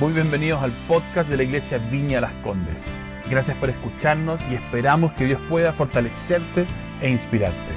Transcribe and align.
Muy 0.00 0.12
bienvenidos 0.12 0.60
al 0.60 0.72
podcast 0.88 1.30
de 1.30 1.36
la 1.36 1.44
Iglesia 1.44 1.78
Viña 1.78 2.20
Las 2.20 2.32
Condes. 2.42 2.84
Gracias 3.30 3.56
por 3.58 3.70
escucharnos 3.70 4.40
y 4.50 4.54
esperamos 4.54 5.12
que 5.12 5.24
Dios 5.24 5.40
pueda 5.48 5.72
fortalecerte 5.72 6.66
e 7.00 7.08
inspirarte. 7.08 7.72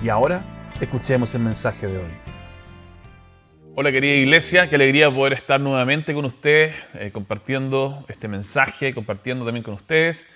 Y 0.00 0.08
ahora, 0.08 0.44
escuchemos 0.80 1.34
el 1.34 1.42
mensaje 1.42 1.88
de 1.88 1.98
hoy. 1.98 2.10
Hola 3.74 3.90
querida 3.90 4.14
iglesia, 4.14 4.70
qué 4.70 4.76
alegría 4.76 5.10
poder 5.12 5.32
estar 5.32 5.60
nuevamente 5.60 6.14
con 6.14 6.24
ustedes, 6.24 6.76
eh, 6.94 7.10
compartiendo 7.12 8.04
este 8.06 8.28
mensaje, 8.28 8.94
compartiendo 8.94 9.44
también 9.44 9.64
con 9.64 9.74
ustedes. 9.74 10.28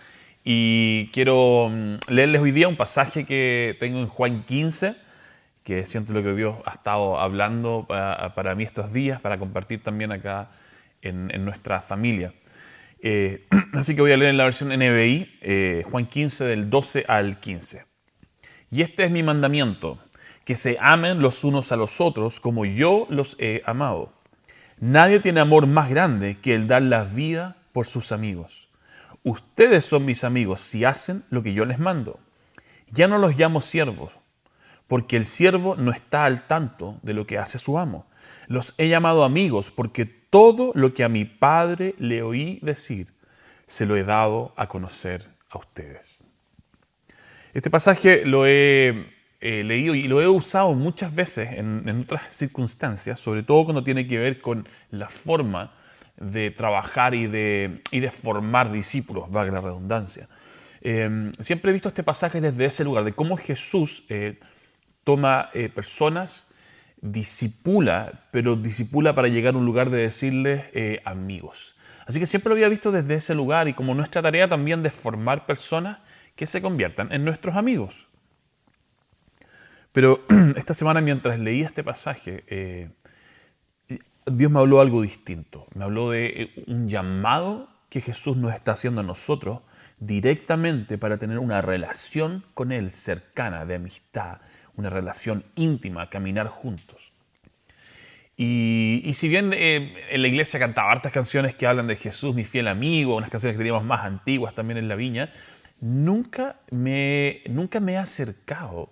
Y 0.43 1.11
quiero 1.13 1.69
mm, 1.71 1.95
leerles 2.09 2.41
hoy 2.43 2.51
día 2.51 2.67
un 2.67 2.77
pasaje 2.77 3.25
que 3.25 3.77
tengo 3.79 4.01
en 4.01 4.09
Juan 4.09 4.43
15, 4.43 4.97
que 5.63 5.85
siento 5.85 6.13
lo 6.13 6.25
que 6.25 6.35
Dios 6.35 6.57
ha 6.67 6.73
estado 6.73 7.21
hablando 7.21 7.87
para, 7.87 8.55
mí 8.57 8.65
estos 8.65 8.93
días, 8.93 9.21
para 9.21 9.39
compartir 9.39 9.81
también 9.81 10.11
acá 10.11 10.49
en, 11.03 11.45
nuestra 11.45 11.81
familia. 11.81 12.35
Eh, 13.01 13.47
así 13.73 13.95
que 13.95 14.03
voy 14.03 14.13
a 14.13 14.17
leer 14.17 14.31
en 14.31 14.37
la 14.37 14.45
versión 14.45 14.69
NBI, 14.69 15.39
eh, 15.41 15.85
Juan 15.91 16.07
15, 16.07 16.45
del 16.45 16.71
12 16.71 17.05
al 17.09 17.41
15. 17.41 17.85
Y 18.71 18.83
este 18.83 19.05
es 19.05 19.11
mi 19.11 19.23
mandamiento 19.23 19.99
que 20.45 20.57
se 20.57 20.77
amen 20.81 21.21
los 21.21 21.45
unos 21.45 21.73
a 21.73 21.77
los 21.77 22.01
otros 22.01 22.41
como 22.41 22.65
yo 22.65 23.07
los 23.11 23.37
he 23.39 23.63
amado. 23.67 24.13
Nadie 24.79 25.21
tiene 25.21 25.41
amor 25.41 25.67
más 25.67 25.91
grande 25.91 26.37
que 26.37 26.55
el 26.55 26.67
dar 26.67 26.83
la 26.83 27.05
vida 27.05 27.57
por 27.73 27.87
sus 27.87 28.13
amigos. 28.13 28.69
Ustedes 29.23 29.85
son 29.85 30.07
mis 30.07 30.25
amigos 30.25 30.61
si 30.61 30.85
hacen 30.85 31.25
lo 31.31 31.43
que 31.43 31.53
yo 31.53 31.67
les 31.67 31.79
mando. 31.79 32.19
Ya 32.91 33.07
no 33.07 33.19
los 33.19 33.37
llamo 33.37 33.61
siervos, 33.61 34.13
porque 34.87 35.17
el 35.17 35.27
siervo 35.27 35.77
no 35.77 35.93
está 35.93 36.25
al 36.25 36.47
tanto 36.47 36.99
de 37.03 37.13
lo 37.13 37.27
que 37.27 37.39
hace 37.39 37.59
su 37.59 37.79
amo. 37.79 38.07
Los 38.49 38.75
he 38.79 38.89
llamado 38.89 39.25
amigos 39.25 39.71
porque 39.71 40.05
todo 40.05 40.73
lo 40.75 40.95
que 40.95 41.05
a 41.05 41.09
mi 41.09 41.25
Padre 41.25 41.95
le 41.99 42.23
oí 42.23 42.59
decir, 42.63 43.09
se 43.67 43.87
lo 43.87 43.97
he 43.97 44.05
dado 44.05 44.53
a 44.57 44.69
conocer 44.69 45.29
a 45.49 45.59
ustedes. 45.59 46.25
Este 47.53 47.71
pasaje 47.71 48.25
lo 48.25 48.47
he 48.47 49.21
he 49.41 49.65
leído 49.65 49.95
y 49.95 50.03
lo 50.03 50.21
he 50.21 50.29
usado 50.29 50.75
muchas 50.75 51.15
veces 51.15 51.51
en, 51.53 52.01
otras 52.03 52.35
circunstancias, 52.35 53.19
sobre 53.19 53.43
todo 53.43 53.65
cuando 53.65 53.83
tiene 53.83 54.07
que 54.07 54.19
ver 54.19 54.41
con 54.41 54.69
la 54.91 55.09
forma 55.09 55.73
de 56.19 56.51
trabajar 56.51 57.15
y 57.15 57.27
de, 57.27 57.81
y 57.91 58.01
de 58.01 58.11
formar 58.11 58.71
discípulos, 58.71 59.31
valga 59.31 59.53
la 59.53 59.61
redundancia. 59.63 60.29
Em, 60.83 61.33
siempre 61.41 61.71
he 61.71 61.73
visto 61.73 61.89
este 61.89 62.03
pasaje 62.03 62.41
desde 62.41 62.67
ese 62.67 62.85
lugar, 62.85 63.05
de 63.05 63.13
cómo 63.13 63.39
Jesús 63.39 64.05
eh, 64.11 64.39
toma 65.05 65.49
eh, 65.55 65.71
personas, 65.71 66.50
disipula, 67.01 68.25
pero 68.31 68.57
disipula 68.57 69.15
para 69.15 69.29
llegar 69.29 69.55
a 69.55 69.59
un 69.59 69.65
lugar 69.65 69.91
de 69.91 70.03
decirles 70.03 70.65
eh, 70.73 71.01
amigos. 71.05 71.75
Así 72.07 72.19
que 72.19 72.27
siempre 72.27 72.51
lo 72.51 72.55
había 72.55 72.69
visto 72.69 72.93
desde 72.93 73.15
ese 73.15 73.35
lugar 73.35 73.69
y 73.69 73.75
como 73.75 73.95
nuestra 73.95 74.23
tarea 74.23 74.49
también 74.49 74.83
de 74.83 74.91
formar 74.91 75.47
personas 75.47 75.99
que 76.37 76.47
se 76.47 76.61
conviertan 76.61 77.13
en 77.13 77.25
nuestros 77.25 77.57
amigos. 77.57 78.09
Pero 79.93 80.25
esta 80.57 80.75
semana 80.75 81.01
mientras 81.01 81.39
leía 81.39 81.67
este 81.67 81.85
pasaje, 81.85 82.45
eh, 82.49 82.91
Dios 84.27 84.51
me 84.51 84.61
habló 84.61 84.81
algo 84.81 85.03
distinto. 85.03 85.67
Me 85.75 85.85
habló 85.85 86.11
de 86.11 86.27
eh, 86.27 86.65
un 86.67 86.89
llamado 86.89 87.69
que 87.89 88.01
Jesús 88.01 88.37
nos 88.37 88.55
está 88.55 88.73
haciendo 88.73 89.01
a 89.01 89.05
nosotros 89.05 89.61
directamente 89.99 90.97
para 90.97 91.19
tener 91.19 91.39
una 91.39 91.61
relación 91.61 92.45
con 92.55 92.73
Él 92.73 92.91
cercana, 92.93 93.67
de 93.67 93.75
amistad, 93.75 94.39
una 94.81 94.91
relación 94.91 95.45
íntima, 95.55 96.11
caminar 96.11 96.49
juntos. 96.49 97.13
Y, 98.37 99.11
si 99.13 99.29
bien 99.29 99.53
eh, 99.53 99.93
en 100.11 100.23
la 100.23 100.29
iglesia 100.29 100.59
cantaba 100.59 100.91
hartas 100.91 101.13
canciones 101.13 101.55
que 101.55 101.67
hablan 101.67 101.87
de 101.87 101.97
Jesús, 101.97 102.35
mi 102.35 102.45
fiel 102.45 102.69
amigo, 102.69 103.15
unas 103.17 103.29
canciones 103.29 103.55
que 103.55 103.59
teníamos 103.59 103.85
más 103.85 104.03
antiguas 104.05 104.55
también 104.55 104.79
en 104.79 104.89
la 104.89 104.97
viña, 104.97 105.31
nunca 105.81 106.57
me, 106.71 107.43
nunca 107.51 107.81
me 107.81 107.93
he 107.93 107.97
acercado 107.99 108.91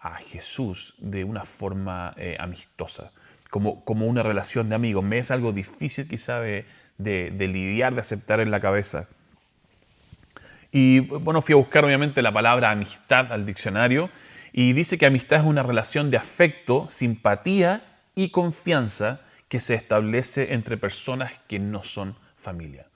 a 0.00 0.16
Jesús 0.16 0.94
de 0.96 1.24
una 1.24 1.44
forma 1.44 2.14
eh, 2.16 2.38
amistosa, 2.40 3.12
como, 3.50 3.84
como 3.84 4.06
una 4.06 4.22
relación 4.22 4.70
de 4.70 4.76
amigos. 4.76 5.04
Me 5.04 5.18
es 5.18 5.30
algo 5.30 5.52
difícil 5.52 6.08
quizá 6.08 6.40
de, 6.40 6.64
lidiar, 6.98 7.94
de 7.94 8.00
aceptar 8.00 8.40
en 8.40 8.50
la 8.50 8.60
cabeza. 8.60 9.06
Y 10.72 11.00
bueno, 11.00 11.42
fui 11.42 11.52
a 11.52 11.56
buscar 11.56 11.84
obviamente 11.84 12.22
la 12.22 12.32
palabra 12.32 12.70
amistad 12.70 13.32
al 13.32 13.44
diccionario 13.44 14.08
y 14.52 14.72
dice 14.72 14.98
que 14.98 15.06
amistad 15.06 15.40
es 15.40 15.46
una 15.46 15.62
relación 15.62 16.10
de 16.10 16.16
afecto, 16.16 16.86
simpatía 16.90 17.84
y 18.14 18.30
confianza 18.30 19.20
que 19.48 19.60
se 19.60 19.74
establece 19.74 20.52
entre 20.54 20.76
personas 20.76 21.32
que 21.48 21.58
no 21.58 21.84
son 21.84 22.16
familia. 22.36 22.86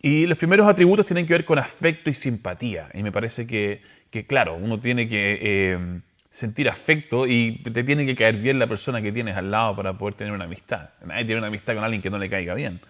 Y 0.00 0.26
los 0.26 0.38
primeros 0.38 0.66
atributos 0.66 1.06
tienen 1.06 1.26
que 1.26 1.34
ver 1.34 1.44
con 1.44 1.58
afecto 1.58 2.10
y 2.10 2.14
simpatía. 2.14 2.88
Y 2.94 3.02
me 3.02 3.12
parece 3.12 3.46
que, 3.46 3.82
claro, 4.26 4.54
uno 4.54 4.78
tiene 4.78 5.08
que 5.08 5.38
eh, 5.40 6.00
sentir 6.30 6.68
afecto 6.68 7.26
y 7.26 7.62
te 7.62 7.82
tiene 7.82 8.04
que 8.04 8.14
caer 8.14 8.36
bien 8.36 8.58
la 8.58 8.66
persona 8.66 9.00
que 9.00 9.10
tienes 9.10 9.36
al 9.36 9.50
lado 9.50 9.74
para 9.74 9.96
poder 9.96 10.14
tener 10.14 10.32
una 10.32 10.44
amistad. 10.44 10.90
Nadie 11.04 11.24
tiene 11.24 11.38
una 11.38 11.48
amistad 11.48 11.74
con 11.74 11.82
alguien 11.82 12.02
que 12.02 12.10
no 12.10 12.18
le 12.18 12.28
caiga 12.28 12.54
bien. 12.54 12.80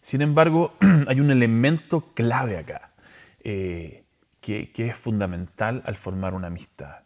Sin 0.00 0.20
embargo, 0.20 0.76
hay 1.08 1.20
un 1.20 1.30
elemento 1.30 2.12
clave 2.14 2.58
acá 2.58 2.90
eh, 3.42 4.04
que, 4.40 4.70
es 4.76 4.96
fundamental 4.96 5.82
al 5.86 5.96
formar 5.96 6.34
una 6.34 6.48
amistad. 6.48 6.96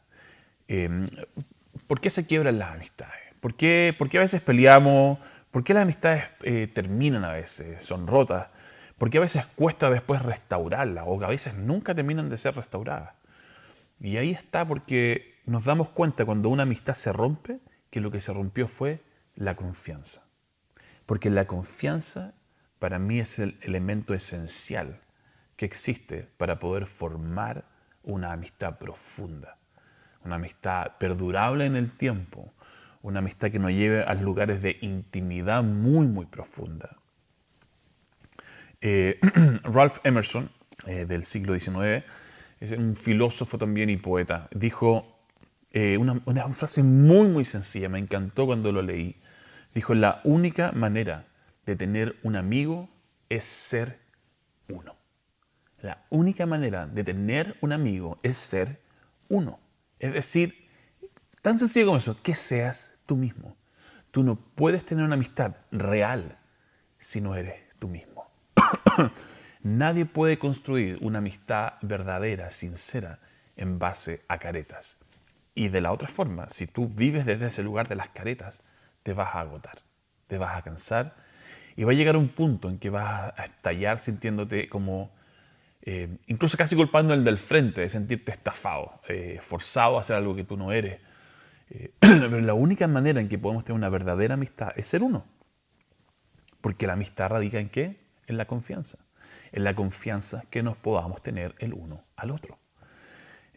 Em, 0.68 1.06
¿Por 1.86 2.00
qué 2.00 2.10
se 2.10 2.26
quiebran 2.26 2.58
las 2.58 2.72
amistades? 2.72 3.20
¿Por 3.40 3.54
qué, 3.54 3.94
a 3.98 4.18
veces 4.18 4.42
peleamos? 4.42 5.18
¿Por 5.50 5.62
qué 5.62 5.74
las 5.74 5.84
amistades 5.84 6.24
eh, 6.42 6.68
terminan 6.72 7.24
a 7.24 7.32
veces, 7.32 7.84
son 7.84 8.06
rotas? 8.06 8.48
¿Por 8.98 9.10
qué 9.10 9.18
a 9.18 9.20
veces 9.20 9.46
cuesta 9.46 9.90
después 9.90 10.22
restaurarlas 10.22 11.04
o 11.06 11.22
a 11.22 11.28
veces 11.28 11.54
nunca 11.54 11.94
terminan 11.94 12.28
de 12.28 12.38
ser 12.38 12.56
restauradas? 12.56 13.14
Y 14.00 14.16
ahí 14.16 14.30
está 14.30 14.66
porque 14.66 15.40
nos 15.46 15.64
damos 15.64 15.90
cuenta 15.90 16.24
cuando 16.24 16.48
una 16.48 16.64
amistad 16.64 16.94
se 16.94 17.12
rompe 17.12 17.60
que 17.90 18.00
lo 18.00 18.10
que 18.10 18.20
se 18.20 18.32
rompió 18.32 18.68
fue 18.68 19.02
la 19.34 19.54
confianza. 19.54 20.24
Porque 21.06 21.30
la 21.30 21.46
confianza 21.46 22.34
para 22.78 22.98
mí 22.98 23.20
es 23.20 23.38
el 23.38 23.58
elemento 23.62 24.12
esencial 24.12 25.00
que 25.56 25.66
existe 25.66 26.28
para 26.36 26.58
poder 26.58 26.86
formar 26.86 27.64
una 28.02 28.32
amistad 28.32 28.78
profunda, 28.78 29.58
una 30.26 30.36
amistad 30.36 30.96
perdurable 30.98 31.64
en 31.64 31.76
el 31.76 31.90
tiempo, 31.90 32.52
una 33.02 33.20
amistad 33.20 33.50
que 33.50 33.58
nos 33.58 33.70
lleve 33.70 34.02
a 34.02 34.14
lugares 34.14 34.60
de 34.60 34.76
intimidad 34.80 35.62
muy, 35.62 36.06
muy 36.06 36.26
profunda. 36.26 36.96
Eh, 38.80 39.18
Ralph 39.62 39.98
Emerson, 40.04 40.50
eh, 40.86 41.06
del 41.06 41.24
siglo 41.24 41.58
XIX, 41.58 42.04
es 42.60 42.76
un 42.76 42.96
filósofo 42.96 43.58
también 43.58 43.90
y 43.90 43.96
poeta, 43.96 44.48
dijo, 44.52 45.16
eh, 45.72 45.98
una, 45.98 46.20
frase 46.52 46.82
muy, 46.82 47.28
muy 47.28 47.44
sencilla, 47.44 47.88
me 47.88 47.98
encantó 47.98 48.46
cuando 48.46 48.72
lo 48.72 48.82
leí. 48.82 49.16
Dijo, 49.74 49.94
la 49.94 50.20
única 50.24 50.72
manera 50.72 51.26
de 51.66 51.76
tener 51.76 52.16
un 52.22 52.36
amigo 52.36 52.88
es 53.28 53.44
ser 53.44 53.98
uno. 54.68 54.96
La 55.82 56.04
única 56.08 56.46
manera 56.46 56.86
de 56.86 57.04
tener 57.04 57.56
un 57.60 57.72
amigo 57.72 58.18
es 58.22 58.38
ser 58.38 58.80
uno. 59.28 59.60
Es 59.98 60.12
decir, 60.12 60.68
tan 61.42 61.58
sencillo 61.58 61.86
como 61.86 61.98
eso, 61.98 62.20
que 62.22 62.34
seas 62.34 62.94
tú 63.06 63.16
mismo. 63.16 63.56
Tú 64.10 64.22
no 64.22 64.36
puedes 64.36 64.84
tener 64.84 65.04
una 65.04 65.14
amistad 65.14 65.56
real 65.70 66.38
si 66.98 67.20
no 67.20 67.34
eres 67.34 67.54
tú 67.78 67.88
mismo. 67.88 68.30
Nadie 69.62 70.06
puede 70.06 70.38
construir 70.38 70.98
una 71.00 71.18
amistad 71.18 71.74
verdadera, 71.82 72.50
sincera, 72.50 73.18
en 73.56 73.78
base 73.78 74.22
a 74.28 74.38
caretas. 74.38 74.96
Y 75.54 75.68
de 75.68 75.80
la 75.80 75.92
otra 75.92 76.08
forma, 76.08 76.48
si 76.48 76.66
tú 76.66 76.88
vives 76.88 77.24
desde 77.24 77.46
ese 77.46 77.62
lugar 77.62 77.88
de 77.88 77.96
las 77.96 78.10
caretas, 78.10 78.62
te 79.02 79.12
vas 79.12 79.34
a 79.34 79.40
agotar, 79.40 79.78
te 80.26 80.38
vas 80.38 80.56
a 80.56 80.62
cansar 80.62 81.16
y 81.76 81.84
va 81.84 81.92
a 81.92 81.94
llegar 81.94 82.16
un 82.16 82.28
punto 82.28 82.68
en 82.68 82.78
que 82.78 82.90
vas 82.90 83.32
a 83.36 83.44
estallar 83.44 83.98
sintiéndote 83.98 84.68
como, 84.68 85.10
eh, 85.88 86.18
incluso 86.26 86.56
casi 86.56 86.74
culpando 86.74 87.14
el 87.14 87.22
del 87.22 87.38
frente, 87.38 87.82
de 87.82 87.88
sentirte 87.88 88.32
estafado, 88.32 89.00
eh, 89.08 89.38
forzado 89.40 89.96
a 89.96 90.00
hacer 90.00 90.16
algo 90.16 90.34
que 90.34 90.42
tú 90.42 90.56
no 90.56 90.72
eres. 90.72 91.00
Eh, 91.70 91.92
pero 92.00 92.40
la 92.40 92.54
única 92.54 92.88
manera 92.88 93.20
en 93.20 93.28
que 93.28 93.38
podemos 93.38 93.64
tener 93.64 93.78
una 93.78 93.88
verdadera 93.88 94.34
amistad 94.34 94.72
es 94.74 94.88
ser 94.88 95.04
uno. 95.04 95.24
Porque 96.60 96.88
la 96.88 96.94
amistad 96.94 97.30
radica 97.30 97.60
en 97.60 97.68
qué? 97.68 98.00
En 98.26 98.36
la 98.36 98.46
confianza. 98.46 98.98
En 99.52 99.62
la 99.62 99.76
confianza 99.76 100.42
que 100.50 100.64
nos 100.64 100.76
podamos 100.76 101.22
tener 101.22 101.54
el 101.60 101.72
uno 101.72 102.02
al 102.16 102.32
otro. 102.32 102.58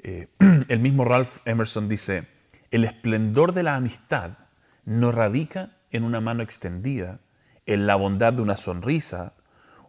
El 0.70 0.80
mismo 0.80 1.04
Ralph 1.04 1.40
Emerson 1.44 1.90
dice, 1.90 2.26
el 2.72 2.86
esplendor 2.86 3.52
de 3.52 3.64
la 3.64 3.76
amistad 3.76 4.38
no 4.86 5.12
radica 5.12 5.72
en 5.92 6.06
una 6.06 6.22
mano 6.22 6.42
extendida, 6.42 7.20
en 7.66 7.86
la 7.86 7.98
bondad 7.98 8.32
de 8.32 8.42
una 8.42 8.56
sonrisa 8.56 9.34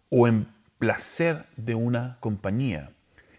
o 0.08 0.26
en 0.26 0.48
placer 0.80 1.44
de 1.56 1.74
una 1.74 2.16
compañía, 2.20 2.90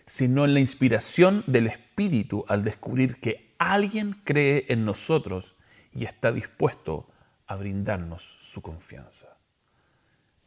sino 0.05 0.45
en 0.45 0.53
la 0.53 0.59
inspiración 0.59 1.43
del 1.47 1.65
Espíritu 1.65 2.45
al 2.47 2.63
descubrir 2.63 3.19
que 3.19 3.55
alguien 3.57 4.13
cree 4.23 4.67
en 4.69 4.85
nosotros 4.85 5.55
y 5.91 6.05
está 6.05 6.31
dispuesto 6.31 7.09
a 7.47 7.55
brindarnos 7.55 8.37
su 8.43 8.61
confianza. 8.61 9.37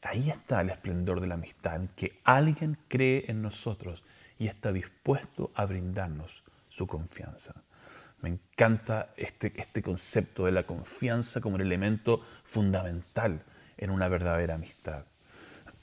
Ahí 0.02 0.30
está 0.30 0.60
el 0.60 0.70
esplendor 0.70 1.20
de 1.20 1.26
la 1.26 1.34
amistad, 1.34 1.80
que 1.96 2.20
alguien 2.22 2.78
cree 2.86 3.24
en 3.26 3.42
nosotros 3.42 4.04
y 4.38 4.46
está 4.46 4.72
dispuesto 4.72 5.50
a 5.56 5.64
brindarnos 5.64 6.44
su 6.68 6.86
confianza. 6.86 7.54
Me 8.20 8.28
encanta 8.28 9.12
este, 9.16 9.52
este 9.56 9.82
concepto 9.82 10.44
de 10.46 10.52
la 10.52 10.62
confianza 10.62 11.40
como 11.40 11.56
el 11.56 11.62
elemento 11.62 12.22
fundamental 12.44 13.42
en 13.78 13.90
una 13.90 14.08
verdadera 14.08 14.54
amistad. 14.54 15.06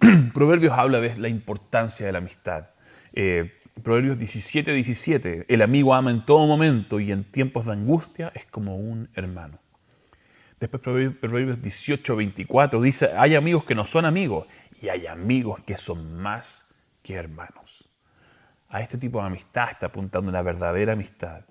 Proverbios 0.33 0.73
habla 0.73 0.99
de 0.99 1.15
la 1.17 1.29
importancia 1.29 2.05
de 2.05 2.11
la 2.11 2.17
amistad. 2.17 2.69
Eh, 3.13 3.53
Proverbios 3.83 4.17
17, 4.17 4.73
17. 4.73 5.45
El 5.47 5.61
amigo 5.61 5.93
ama 5.93 6.11
en 6.11 6.25
todo 6.25 6.47
momento 6.47 6.99
y 6.99 7.11
en 7.11 7.23
tiempos 7.23 7.67
de 7.67 7.73
angustia 7.73 8.31
es 8.35 8.45
como 8.45 8.77
un 8.77 9.09
hermano. 9.13 9.59
Después 10.59 10.81
Proverbios 10.81 11.61
18, 11.61 12.15
24 12.15 12.81
dice, 12.81 13.11
hay 13.17 13.35
amigos 13.35 13.63
que 13.63 13.75
no 13.75 13.85
son 13.85 14.05
amigos 14.05 14.47
y 14.81 14.89
hay 14.89 15.07
amigos 15.07 15.61
que 15.65 15.77
son 15.77 16.19
más 16.19 16.67
que 17.01 17.15
hermanos. 17.15 17.89
A 18.69 18.81
este 18.81 18.97
tipo 18.97 19.19
de 19.19 19.27
amistad 19.27 19.69
está 19.71 19.87
apuntando 19.87 20.29
una 20.29 20.41
verdadera 20.41 20.93
amistad. 20.93 21.41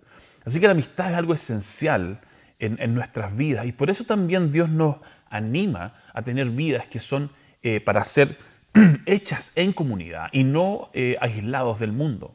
Así 0.45 0.61
que 0.61 0.67
la 0.67 0.73
amistad 0.73 1.11
es 1.11 1.17
algo 1.17 1.35
esencial 1.35 2.21
en, 2.59 2.95
nuestras 2.95 3.35
vidas 3.37 3.67
y 3.67 3.73
por 3.73 3.91
eso 3.91 4.05
también 4.05 4.53
Dios 4.53 4.69
nos 4.69 4.97
anima 5.29 5.95
a 6.13 6.23
tener 6.23 6.51
vidas 6.51 6.87
que 6.87 7.01
son 7.01 7.31
eh, 7.63 7.81
para 7.81 8.05
ser 8.05 8.39
hechas 9.07 9.53
en 9.55 9.73
comunidad 9.73 10.29
y 10.33 10.45
no 10.45 10.91
eh, 10.95 11.17
aislados 11.21 11.79
del 11.79 11.93
mundo. 11.93 12.35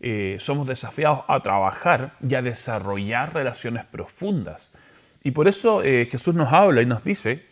Eh, 0.00 0.36
somos 0.40 0.66
desafiados 0.66 1.22
a 1.28 1.40
trabajar 1.40 2.16
y 2.26 2.34
a 2.34 2.42
desarrollar 2.42 3.34
relaciones 3.34 3.84
profundas. 3.84 4.70
Y 5.22 5.32
por 5.32 5.48
eso 5.48 5.82
Jesús 5.82 6.34
nos 6.34 6.50
habla 6.50 6.80
y 6.80 6.86
nos 6.86 7.04
dice 7.04 7.44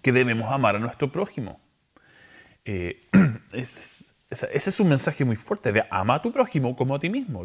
que 0.00 0.12
debemos 0.12 0.50
amar 0.50 0.76
a 0.76 0.78
nuestro 0.78 1.12
prójimo. 1.12 1.60
ese 2.64 4.14
es 4.30 4.80
un 4.80 4.88
mensaje 4.88 5.26
muy 5.26 5.36
fuerte 5.36 5.72
de 5.72 5.84
ama 5.90 6.14
a 6.14 6.22
tu 6.22 6.32
prójimo 6.32 6.74
como 6.74 6.94
a 6.94 6.98
ti 6.98 7.10
mismo, 7.10 7.44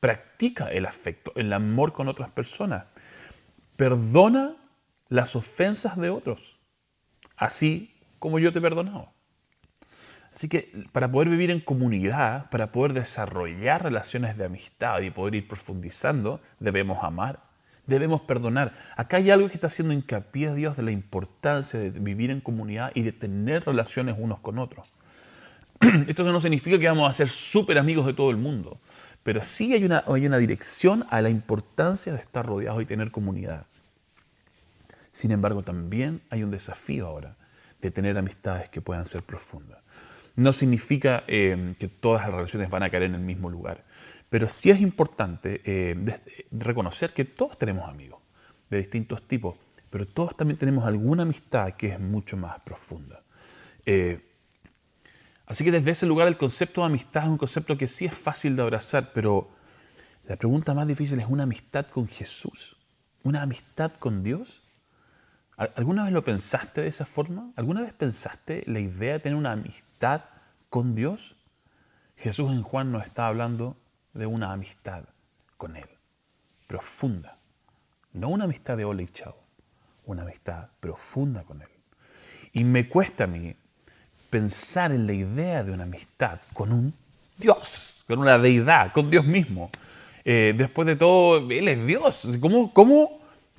practica 0.00 0.68
el 0.68 0.86
afecto, 0.86 1.32
el 1.34 1.52
amor 1.52 1.92
con 1.92 2.08
otras 2.08 2.30
personas. 2.30 2.84
Perdona 3.76 4.56
las 5.08 5.36
ofensas 5.36 5.96
de 5.96 6.10
otros, 6.10 6.57
así 7.38 7.94
como 8.18 8.38
yo 8.38 8.52
te 8.52 8.58
he 8.58 8.62
perdonado. 8.62 9.12
Así 10.32 10.48
que 10.48 10.72
para 10.92 11.10
poder 11.10 11.28
vivir 11.28 11.50
en 11.50 11.60
comunidad, 11.60 12.48
para 12.50 12.70
poder 12.70 12.92
desarrollar 12.92 13.82
relaciones 13.82 14.36
de 14.36 14.44
amistad 14.44 15.00
y 15.00 15.10
poder 15.10 15.34
ir 15.34 15.48
profundizando, 15.48 16.40
debemos 16.60 17.02
amar, 17.02 17.40
debemos 17.86 18.20
perdonar. 18.20 18.72
Acá 18.96 19.16
hay 19.16 19.30
algo 19.30 19.48
que 19.48 19.54
está 19.54 19.66
haciendo 19.66 19.94
hincapié 19.94 20.54
Dios 20.54 20.76
de 20.76 20.82
la 20.84 20.92
importancia 20.92 21.80
de 21.80 21.90
vivir 21.90 22.30
en 22.30 22.40
comunidad 22.40 22.92
y 22.94 23.02
de 23.02 23.12
tener 23.12 23.64
relaciones 23.64 24.16
unos 24.18 24.38
con 24.40 24.58
otros. 24.58 24.86
Esto 26.06 26.24
no 26.24 26.40
significa 26.40 26.78
que 26.78 26.86
vamos 26.86 27.10
a 27.10 27.12
ser 27.12 27.28
súper 27.28 27.78
amigos 27.78 28.06
de 28.06 28.12
todo 28.12 28.30
el 28.30 28.36
mundo, 28.36 28.78
pero 29.22 29.42
sí 29.42 29.72
hay 29.74 29.84
una, 29.84 30.04
hay 30.06 30.26
una 30.26 30.38
dirección 30.38 31.06
a 31.10 31.20
la 31.20 31.30
importancia 31.30 32.12
de 32.12 32.20
estar 32.20 32.46
rodeados 32.46 32.82
y 32.82 32.86
tener 32.86 33.10
comunidad. 33.10 33.66
Sin 35.18 35.32
embargo, 35.32 35.64
también 35.64 36.22
hay 36.30 36.44
un 36.44 36.52
desafío 36.52 37.08
ahora 37.08 37.36
de 37.82 37.90
tener 37.90 38.16
amistades 38.16 38.68
que 38.68 38.80
puedan 38.80 39.04
ser 39.04 39.24
profundas. 39.24 39.80
No 40.36 40.52
significa 40.52 41.24
eh, 41.26 41.74
que 41.76 41.88
todas 41.88 42.22
las 42.22 42.30
relaciones 42.30 42.70
van 42.70 42.84
a 42.84 42.90
caer 42.90 43.02
en 43.02 43.16
el 43.16 43.20
mismo 43.20 43.50
lugar, 43.50 43.82
pero 44.30 44.48
sí 44.48 44.70
es 44.70 44.80
importante 44.80 45.60
eh, 45.64 45.96
reconocer 46.52 47.12
que 47.12 47.24
todos 47.24 47.58
tenemos 47.58 47.88
amigos 47.88 48.20
de 48.70 48.78
distintos 48.78 49.26
tipos, 49.26 49.56
pero 49.90 50.06
todos 50.06 50.36
también 50.36 50.56
tenemos 50.56 50.86
alguna 50.86 51.24
amistad 51.24 51.72
que 51.72 51.88
es 51.88 51.98
mucho 51.98 52.36
más 52.36 52.60
profunda. 52.60 53.20
Eh, 53.84 54.24
Así 55.46 55.64
que 55.64 55.72
desde 55.72 55.90
ese 55.90 56.06
lugar 56.06 56.28
el 56.28 56.36
concepto 56.36 56.82
de 56.82 56.88
amistad 56.88 57.24
es 57.24 57.30
un 57.30 57.38
concepto 57.38 57.76
que 57.76 57.88
sí 57.88 58.04
es 58.04 58.14
fácil 58.14 58.54
de 58.54 58.60
abrazar, 58.60 59.12
pero 59.14 59.48
la 60.28 60.36
pregunta 60.36 60.74
más 60.74 60.86
difícil 60.86 61.18
es 61.18 61.26
una 61.26 61.42
amistad 61.42 61.86
con 61.86 62.06
Jesús, 62.06 62.76
una 63.24 63.42
amistad 63.42 63.94
con 63.94 64.22
Dios. 64.22 64.62
¿Alguna 65.58 66.04
vez 66.04 66.12
lo 66.12 66.22
pensaste 66.22 66.82
de 66.82 66.88
esa 66.88 67.04
forma? 67.04 67.50
¿Alguna 67.56 67.82
vez 67.82 67.92
pensaste 67.92 68.62
la 68.68 68.78
idea 68.78 69.14
de 69.14 69.18
tener 69.18 69.36
una 69.36 69.50
amistad 69.50 70.22
con 70.70 70.94
Dios? 70.94 71.34
Jesús 72.16 72.52
en 72.52 72.62
Juan 72.62 72.92
nos 72.92 73.04
está 73.04 73.26
hablando 73.26 73.76
de 74.14 74.26
una 74.26 74.52
amistad 74.52 75.02
con 75.56 75.76
Él, 75.76 75.88
profunda. 76.68 77.38
No 78.12 78.28
una 78.28 78.44
amistad 78.44 78.76
de 78.76 78.84
hola 78.84 79.02
y 79.02 79.08
chao, 79.08 79.36
una 80.06 80.22
amistad 80.22 80.68
profunda 80.78 81.42
con 81.42 81.60
Él. 81.60 81.68
Y 82.52 82.62
me 82.62 82.88
cuesta 82.88 83.24
a 83.24 83.26
mí 83.26 83.56
pensar 84.30 84.92
en 84.92 85.08
la 85.08 85.12
idea 85.12 85.64
de 85.64 85.72
una 85.72 85.82
amistad 85.82 86.38
con 86.52 86.72
un 86.72 86.94
Dios, 87.36 87.94
con 88.06 88.20
una 88.20 88.38
deidad, 88.38 88.92
con 88.92 89.10
Dios 89.10 89.24
mismo. 89.24 89.70
Eh, 90.24 90.54
después 90.56 90.86
de 90.86 90.94
todo, 90.94 91.50
Él 91.50 91.66
es 91.66 91.84
Dios. 91.84 92.28
¿Cómo, 92.40 92.72
cómo, 92.72 93.17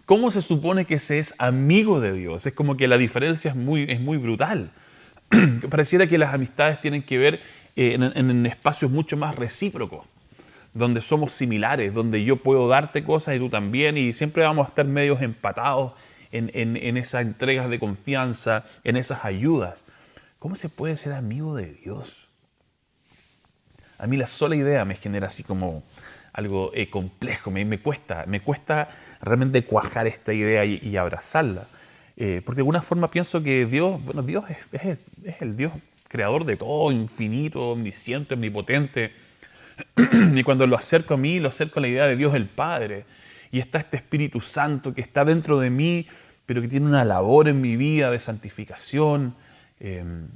cómo 0.09 0.31
se 0.31 0.41
supone 0.41 0.85
que 0.85 0.97
se 0.97 1.19
es 1.19 1.35
amigo 1.37 2.01
de 2.01 2.13
Dios? 2.13 2.43
Es 2.47 2.53
como 2.53 2.75
que 2.75 2.87
la 2.87 2.97
diferencia 2.97 3.51
es 3.51 3.55
muy, 3.55 3.85
es 3.87 4.01
muy 4.01 4.17
brutal. 4.17 4.71
Pareciera 5.69 6.07
que 6.07 6.17
las 6.17 6.33
amistades 6.33 6.81
tienen 6.81 7.03
que 7.03 7.19
ver 7.19 7.41
eh, 7.75 7.93
en, 7.93 8.45
espacios 8.47 8.89
mucho 8.89 9.17
más 9.17 9.35
recíprocos, 9.35 10.07
donde 10.73 11.01
somos 11.01 11.31
similares, 11.33 11.93
donde 11.93 12.23
yo 12.23 12.37
puedo 12.37 12.67
darte 12.67 13.03
cosas 13.03 13.35
y 13.35 13.37
tú 13.37 13.51
también, 13.51 13.97
y 13.97 14.11
siempre 14.11 14.41
vamos 14.41 14.65
a 14.65 14.69
estar 14.69 14.85
medios 14.87 15.21
empatados 15.21 15.93
en, 16.31 16.49
en 16.55 16.97
esas 16.97 17.21
entregas 17.21 17.69
de 17.69 17.77
confianza, 17.77 18.65
en 18.83 18.97
esas 18.97 19.23
ayudas. 19.25 19.85
¿Cómo 20.39 20.55
se 20.55 20.69
puede 20.69 20.97
ser 20.97 21.13
amigo 21.13 21.53
de 21.53 21.75
Dios? 21.83 22.27
A 23.99 24.07
mí 24.07 24.17
la 24.17 24.25
sola 24.25 24.55
idea 24.55 24.85
me 24.85 24.95
genera 24.95 25.27
así 25.27 25.43
como 25.43 25.83
algo 26.39 26.71
eh, 26.73 26.89
complejo, 26.89 27.51
me, 27.51 27.79
cuesta, 27.79 28.25
me 28.27 28.41
cuesta 28.41 28.89
realmente 29.21 29.63
cuajar 29.63 30.07
esta 30.07 30.33
idea 30.33 30.65
y, 30.65 30.97
abrazarla. 30.97 31.67
Eh, 32.17 32.41
porque 32.43 32.57
de 32.57 32.61
alguna 32.61 32.81
forma 32.81 33.09
pienso 33.11 33.41
que 33.43 33.65
Dios, 33.65 34.03
bueno, 34.03 34.23
Dios 34.23 34.43
es, 34.49 34.97
el 35.39 35.55
Dios 35.55 35.71
creador 36.07 36.43
de 36.43 36.57
todo, 36.57 36.91
infinito, 36.91 37.69
omnisciente, 37.69 38.33
omnipotente. 38.33 39.13
y 40.35 40.43
cuando 40.43 40.67
lo 40.67 40.75
acerco 40.75 41.13
a 41.13 41.17
mí, 41.17 41.39
lo 41.39 41.49
acerco 41.49 41.79
a 41.79 41.81
la 41.81 41.87
idea 41.87 42.07
de 42.07 42.15
Dios 42.15 42.33
el 42.35 42.47
Padre. 42.47 43.05
Y 43.51 43.59
está 43.59 43.77
este 43.79 43.97
Espíritu 43.97 44.41
Santo 44.41 44.93
que 44.93 45.01
está 45.01 45.23
dentro 45.23 45.59
de 45.59 45.69
mí, 45.69 46.07
pero 46.45 46.61
que 46.61 46.67
tiene 46.67 46.87
una 46.87 47.05
labor 47.05 47.47
en 47.47 47.61
mi 47.61 47.77
vida 47.77 48.11
de 48.11 48.19
santificación, 48.19 49.35
Em, 49.79 50.27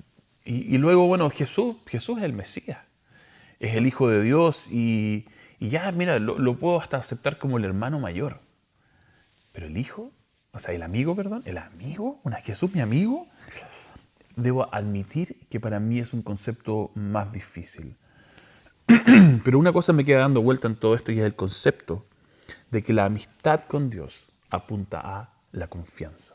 y, 0.45 0.77
luego, 0.77 1.07
bueno, 1.07 1.29
Jesús, 1.29 1.77
Jesús 1.87 2.17
es 2.17 2.23
el 2.23 2.33
Mesías, 2.33 2.79
es 3.59 3.75
el 3.75 3.87
Hijo 3.87 4.09
de 4.09 4.21
Dios 4.21 4.67
y, 4.71 5.25
ya, 5.69 5.91
mira, 5.91 6.19
lo, 6.19 6.57
puedo 6.57 6.81
hasta 6.81 6.97
aceptar 6.97 7.37
como 7.37 7.57
el 7.57 7.65
hermano 7.65 7.99
mayor. 7.99 8.39
Pero 9.51 9.67
el 9.67 9.77
Hijo, 9.77 10.11
o 10.51 10.59
sea, 10.59 10.73
el 10.73 10.83
amigo, 10.83 11.15
perdón, 11.15 11.43
el 11.45 11.57
amigo, 11.57 12.19
una 12.23 12.37
Jesús 12.37 12.73
mi 12.73 12.81
amigo, 12.81 13.27
debo 14.35 14.73
admitir 14.73 15.47
que 15.49 15.59
para 15.59 15.79
mí 15.79 15.99
es 15.99 16.13
un 16.13 16.21
concepto 16.21 16.91
más 16.95 17.31
difícil. 17.31 17.95
Pero 19.43 19.59
una 19.59 19.71
cosa 19.71 19.93
me 19.93 20.03
queda 20.03 20.19
dando 20.19 20.41
vuelta 20.41 20.67
en 20.67 20.75
todo 20.75 20.95
esto 20.95 21.11
y 21.11 21.19
es 21.19 21.25
el 21.25 21.35
concepto 21.35 22.05
de 22.71 22.83
que 22.83 22.93
la 22.93 23.05
amistad 23.05 23.61
con 23.67 23.89
Dios 23.89 24.27
apunta 24.49 24.99
a 24.99 25.33
la 25.51 25.67
confianza. 25.67 26.33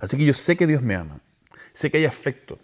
Así 0.00 0.16
que 0.16 0.24
yo 0.24 0.34
sé 0.34 0.56
que 0.56 0.66
Dios 0.66 0.82
me 0.82 0.94
ama, 0.94 1.20
sé 1.72 1.90
que 1.90 1.98
hay 1.98 2.06
afecto, 2.06 2.58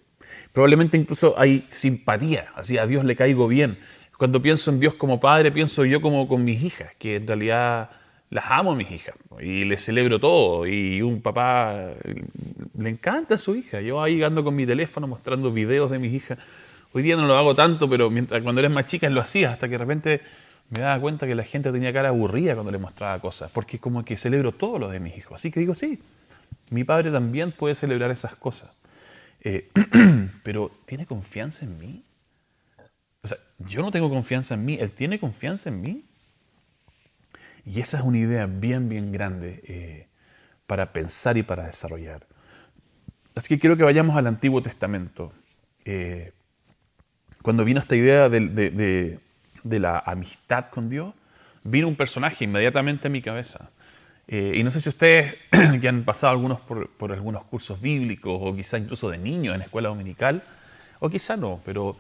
probablemente 0.53 0.97
incluso 0.97 1.39
hay 1.39 1.67
simpatía, 1.71 2.53
así 2.55 2.79
a 2.79 2.87
Dios 2.87 3.05
le 3.05 3.17
caigo 3.17 3.49
bien. 3.49 3.79
Cuando 4.17 4.41
pienso 4.41 4.71
en 4.71 4.81
Dios 4.81 4.95
como 4.95 5.19
padre, 5.19 5.51
pienso 5.51 5.85
yo 5.85 6.01
como 6.01 6.29
con 6.29 6.45
mis 6.45 6.63
hijas, 6.63 6.95
que 6.97 7.17
en 7.17 7.27
realidad 7.27 7.91
las 8.31 8.45
amo 8.49 8.73
a 8.73 8.75
mis 8.75 8.91
hijas 8.91 9.15
y 9.41 9.65
les 9.65 9.85
celebro 9.85 10.19
todo. 10.19 10.67
Y 10.67 11.03
un 11.03 11.21
papá 11.21 11.91
le 12.79 12.89
encanta 12.89 13.35
a 13.35 13.39
su 13.39 13.55
hija. 13.55 13.81
Yo 13.81 14.03
ahí 14.03 14.23
ando 14.23 14.43
con 14.43 14.57
mi 14.57 14.67
teléfono 14.67 15.07
mostrando 15.07 15.53
videos 15.53 15.91
de 15.91 15.99
mis 15.99 16.15
hijas. 16.15 16.39
Hoy 16.93 17.03
día 17.03 17.17
no 17.17 17.27
lo 17.27 17.37
hago 17.37 17.55
tanto, 17.55 17.89
pero 17.89 18.11
mientras, 18.11 18.43
cuando 18.43 18.61
eres 18.61 18.71
más 18.71 18.87
chica 18.87 19.09
lo 19.11 19.21
hacía, 19.21 19.53
hasta 19.53 19.67
que 19.67 19.73
de 19.73 19.79
repente 19.79 20.21
me 20.71 20.81
daba 20.81 20.99
cuenta 21.01 21.27
que 21.27 21.35
la 21.35 21.45
gente 21.45 21.71
tenía 21.73 21.93
cara 21.93 22.09
aburrida 22.09 22.55
cuando 22.55 22.73
le 22.73 22.79
mostraba 22.79 23.19
cosas, 23.21 23.51
porque 23.51 23.79
como 23.79 24.05
que 24.05 24.17
celebro 24.17 24.53
todo 24.53 24.79
lo 24.79 24.89
de 24.89 25.01
mis 25.01 25.17
hijos. 25.17 25.35
Así 25.35 25.51
que 25.51 25.61
digo, 25.61 25.75
sí, 25.75 25.99
mi 26.71 26.85
padre 26.85 27.11
también 27.11 27.53
puede 27.53 27.75
celebrar 27.75 28.11
esas 28.11 28.37
cosas. 28.37 28.71
Eh, 29.43 29.69
pero 30.43 30.71
¿tiene 30.87 31.05
confianza 31.05 31.67
en 31.67 31.79
mí? 31.79 32.03
O 33.23 33.29
sea, 33.29 33.39
yo 33.59 33.83
no 33.83 33.91
tengo 33.91 34.11
confianza 34.11 34.55
en 34.55 34.65
mí, 34.65 34.79
él 34.81 34.91
tiene 34.91 35.21
confianza 35.21 35.69
en 35.69 35.81
mí. 35.81 36.05
Y 37.65 37.81
esa 37.81 37.99
es 37.99 38.05
una 38.05 38.19
idea 38.19 38.47
bien, 38.47 38.89
bien 38.89 39.13
grande 39.13 39.63
eh, 39.67 40.09
para 40.67 40.93
pensar 40.93 41.37
y 41.37 41.45
para 41.45 41.67
desarrollar. 41.67 42.27
Así 43.37 43.49
que 43.49 43.59
quiero 43.59 43.77
que 43.77 43.85
vayamos 43.85 44.17
al 44.17 44.27
Antiguo 44.27 44.63
Testamento. 44.63 45.33
Eh, 45.85 46.33
cuando 47.43 47.65
vino 47.65 47.81
esta 47.81 47.97
idea 47.97 48.29
de, 48.29 49.19
la 49.65 49.99
amistad 49.99 50.67
con 50.67 50.89
Dios, 50.89 51.15
vino 51.63 51.89
un 51.89 51.97
personaje 51.97 52.45
inmediatamente 52.45 53.07
a 53.07 53.11
mi 53.11 53.23
cabeza. 53.23 53.71
Eh, 54.29 54.55
y 54.57 54.63
no 54.65 54.71
sé 54.71 54.81
si 54.81 54.89
ustedes 54.89 55.37
que 55.81 55.89
han 55.89 56.05
pasado 56.05 56.33
algunos 56.33 56.61
por, 56.61 57.13
algunos 57.13 57.45
cursos 57.45 57.81
bíblicos 57.81 58.39
o 58.41 58.55
quizá 58.55 58.79
incluso 58.79 59.09
de 59.11 59.19
niños 59.19 59.55
en 59.55 59.63
escuela 59.63 59.89
dominical, 59.89 60.43
o 61.01 61.09
quizá 61.09 61.37
no, 61.37 61.61
pero 61.65 61.97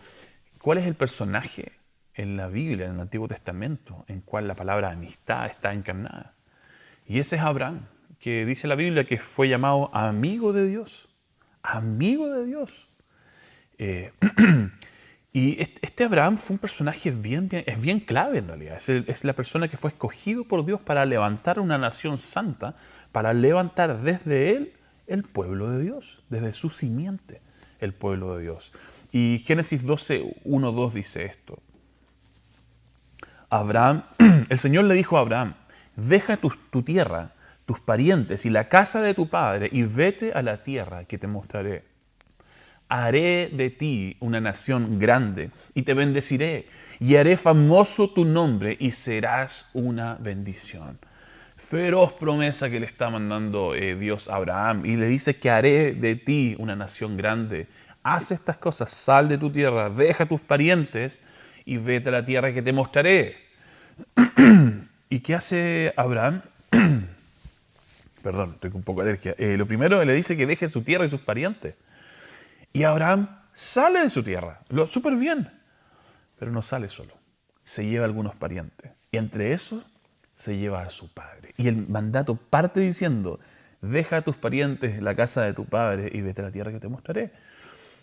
¿cuál 0.62 0.78
es 0.78 0.86
el 0.86 0.94
personaje 0.94 1.72
en 2.14 2.36
la 2.36 2.48
Biblia, 2.48 2.86
en 2.86 2.94
el 2.94 3.00
Antiguo 3.00 3.28
Testamento, 3.28 4.04
en 4.08 4.20
cual 4.20 4.48
la 4.48 4.54
palabra 4.54 4.90
amistad 4.90 5.46
está 5.46 5.72
encarnada? 5.72 6.34
Y 7.06 7.18
ese 7.18 7.36
es 7.36 7.42
Abraham, 7.42 7.86
que 8.18 8.46
dice 8.46 8.68
la 8.68 8.76
Biblia 8.76 9.04
que 9.04 9.18
fue 9.18 9.48
llamado 9.48 9.90
amigo 9.94 10.52
de 10.52 10.66
Dios, 10.66 11.08
amigo 11.62 12.28
de 12.28 12.46
Dios. 12.46 12.88
Eh, 13.78 14.12
Y 15.34 15.58
este 15.80 16.04
Abraham 16.04 16.36
fue 16.36 16.54
un 16.54 16.58
personaje 16.58 17.10
bien, 17.10 17.48
es 17.50 17.80
bien 17.80 18.00
clave 18.00 18.38
en 18.38 18.48
realidad. 18.48 18.76
Es, 18.76 19.24
la 19.24 19.32
persona 19.32 19.66
que 19.66 19.78
fue 19.78 19.88
escogido 19.90 20.44
por 20.44 20.64
Dios 20.64 20.80
para 20.80 21.06
levantar 21.06 21.58
una 21.58 21.78
nación 21.78 22.18
santa, 22.18 22.76
para 23.12 23.32
levantar 23.32 24.02
desde 24.02 24.50
él 24.50 24.74
el 25.06 25.22
pueblo 25.22 25.70
de 25.70 25.82
Dios, 25.82 26.22
desde 26.28 26.52
su 26.52 26.68
simiente 26.68 27.40
el 27.80 27.94
pueblo 27.94 28.36
de 28.36 28.42
Dios. 28.42 28.72
Y 29.12 29.42
Génesis 29.46 29.84
12, 29.84 30.36
1, 30.44 30.72
2 30.72 30.94
dice 30.94 31.24
esto. 31.26 31.62
Abraham, 33.50 34.04
el 34.48 34.58
Señor 34.58 34.86
le 34.86 34.94
dijo 34.94 35.18
a 35.18 35.20
Abraham, 35.20 35.54
deja 35.94 36.38
tu, 36.38 36.82
tierra, 36.82 37.32
tus 37.66 37.78
parientes 37.80 38.46
y 38.46 38.50
la 38.50 38.68
casa 38.68 39.02
de 39.02 39.12
tu 39.12 39.28
padre 39.28 39.68
y 39.70 39.82
vete 39.82 40.32
a 40.32 40.42
la 40.42 40.64
tierra 40.64 41.04
que 41.04 41.18
te 41.18 41.26
mostraré 41.26 41.92
haré 42.92 43.48
de 43.50 43.70
ti 43.70 44.18
una 44.20 44.38
nación 44.38 44.98
grande 44.98 45.50
y 45.74 45.82
te 45.82 45.94
bendeciré 45.94 46.66
y 47.00 47.16
haré 47.16 47.38
famoso 47.38 48.10
tu 48.10 48.26
nombre 48.26 48.76
y 48.78 48.90
serás 48.90 49.66
una 49.72 50.16
bendición. 50.16 50.98
Feroz 51.56 52.12
promesa 52.12 52.68
que 52.68 52.80
le 52.80 52.84
está 52.84 53.08
mandando 53.08 53.74
eh, 53.74 53.96
Dios 53.96 54.28
a 54.28 54.36
Abraham 54.36 54.84
y 54.84 54.96
le 54.96 55.06
dice 55.06 55.36
que 55.36 55.48
haré 55.48 55.94
de 55.94 56.16
ti 56.16 56.54
una 56.58 56.76
nación 56.76 57.16
grande. 57.16 57.66
Haz 58.02 58.32
estas 58.32 58.56
cosas, 58.56 58.90
sal 58.90 59.28
de 59.28 59.38
tu 59.38 59.50
tierra, 59.50 59.88
deja 59.88 60.24
a 60.24 60.26
tus 60.26 60.40
parientes 60.40 61.20
y 61.64 61.76
vete 61.76 62.08
a 62.08 62.12
la 62.12 62.24
tierra 62.24 62.52
que 62.52 62.62
te 62.62 62.72
mostraré. 62.72 63.36
¿Y 65.08 65.20
qué 65.20 65.34
hace 65.34 65.92
Abraham? 65.96 66.42
Perdón, 68.22 68.52
estoy 68.54 68.70
un 68.74 68.82
poco 68.82 69.02
alergia. 69.02 69.34
Eh, 69.38 69.56
lo 69.56 69.66
primero 69.66 70.04
le 70.04 70.14
dice 70.14 70.36
que 70.36 70.46
deje 70.46 70.68
su 70.68 70.82
tierra 70.82 71.06
y 71.06 71.10
sus 71.10 71.20
parientes. 71.20 71.74
Y 72.72 72.84
Abraham 72.84 73.28
sale 73.54 74.00
de 74.00 74.10
su 74.10 74.22
tierra, 74.22 74.60
lo 74.68 74.86
súper 74.86 75.16
bien, 75.16 75.50
pero 76.38 76.50
no 76.50 76.62
sale 76.62 76.88
solo. 76.88 77.14
Se 77.64 77.84
lleva 77.86 78.04
a 78.04 78.06
algunos 78.06 78.34
parientes. 78.34 78.90
Y 79.10 79.18
entre 79.18 79.52
esos 79.52 79.84
se 80.34 80.56
lleva 80.56 80.82
a 80.82 80.90
su 80.90 81.12
padre. 81.12 81.54
Y 81.56 81.68
el 81.68 81.86
mandato 81.88 82.34
parte 82.34 82.80
diciendo, 82.80 83.38
deja 83.80 84.18
a 84.18 84.22
tus 84.22 84.36
parientes 84.36 85.02
la 85.02 85.14
casa 85.14 85.42
de 85.42 85.52
tu 85.52 85.66
padre 85.66 86.10
y 86.12 86.20
vete 86.22 86.40
a 86.40 86.44
la 86.44 86.50
tierra 86.50 86.72
que 86.72 86.80
te 86.80 86.88
mostraré. 86.88 87.32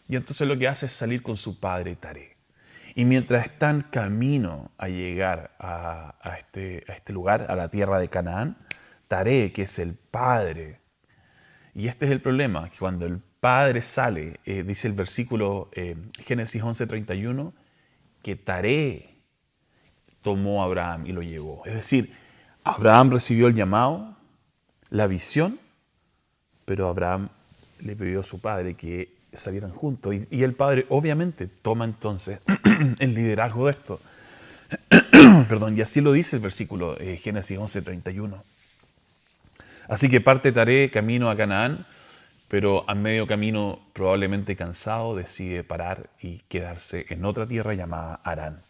Y 0.09 0.15
entonces 0.15 0.47
lo 0.47 0.57
que 0.57 0.67
hace 0.67 0.87
es 0.87 0.91
salir 0.91 1.21
con 1.21 1.37
su 1.37 1.59
padre 1.59 1.95
Taré. 1.95 2.35
Y 2.95 3.05
mientras 3.05 3.45
están 3.45 3.81
camino 3.81 4.71
a 4.77 4.87
llegar 4.89 5.51
a, 5.59 6.15
este, 6.39 6.83
a 6.89 6.93
este 6.93 7.13
lugar, 7.13 7.45
a 7.47 7.55
la 7.55 7.69
tierra 7.69 7.99
de 7.99 8.09
Canaán, 8.09 8.57
Taré, 9.07 9.53
que 9.53 9.61
es 9.61 9.77
el 9.77 9.93
padre, 9.93 10.81
y 11.75 11.87
este 11.87 12.07
es 12.07 12.11
el 12.11 12.21
problema, 12.21 12.69
que 12.71 12.77
cuando 12.79 13.05
el 13.05 13.19
padre 13.19 13.83
sale, 13.83 14.39
eh, 14.43 14.63
dice 14.63 14.87
el 14.87 14.93
versículo 14.93 15.69
eh, 15.73 15.95
Génesis 16.25 16.63
11:31, 16.63 17.53
que 18.23 18.35
Taré 18.35 19.21
tomó 20.23 20.63
a 20.63 20.65
Abraham 20.65 21.05
y 21.05 21.11
lo 21.11 21.21
llevó. 21.21 21.63
Es 21.65 21.75
decir, 21.75 22.13
Abraham 22.63 23.11
recibió 23.11 23.47
el 23.47 23.55
llamado, 23.55 24.17
la 24.89 25.05
visión, 25.05 25.59
pero 26.65 26.87
Abraham 26.87 27.29
le 27.79 27.95
pidió 27.95 28.21
a 28.21 28.23
su 28.23 28.41
padre 28.41 28.73
que 28.73 29.18
salieran 29.33 29.71
juntos. 29.71 30.15
Y, 30.29 30.43
el 30.43 30.53
padre 30.53 30.85
obviamente 30.89 31.47
toma 31.47 31.85
entonces 31.85 32.39
el 32.99 33.13
liderazgo 33.13 33.65
de 33.65 33.71
esto. 33.71 33.99
Perdón, 35.49 35.77
y 35.77 35.81
así 35.81 36.01
lo 36.01 36.11
dice 36.11 36.35
el 36.35 36.41
versículo 36.41 36.99
eh, 36.99 37.17
Génesis 37.17 37.57
11:31. 37.57 38.41
Así 39.87 40.09
que 40.09 40.21
parte 40.21 40.51
Taré 40.51 40.91
camino 40.91 41.29
a 41.29 41.35
Canaán 41.35 41.85
pero 42.49 42.83
a 42.89 42.95
medio 42.95 43.27
camino, 43.27 43.79
probablemente 43.93 44.55
cansado, 44.55 45.15
decide 45.15 45.63
parar 45.63 46.09
y 46.19 46.39
quedarse 46.49 47.05
en 47.09 47.23
otra 47.23 47.47
tierra 47.47 47.75
llamada 47.75 48.19
Arán. 48.23 48.63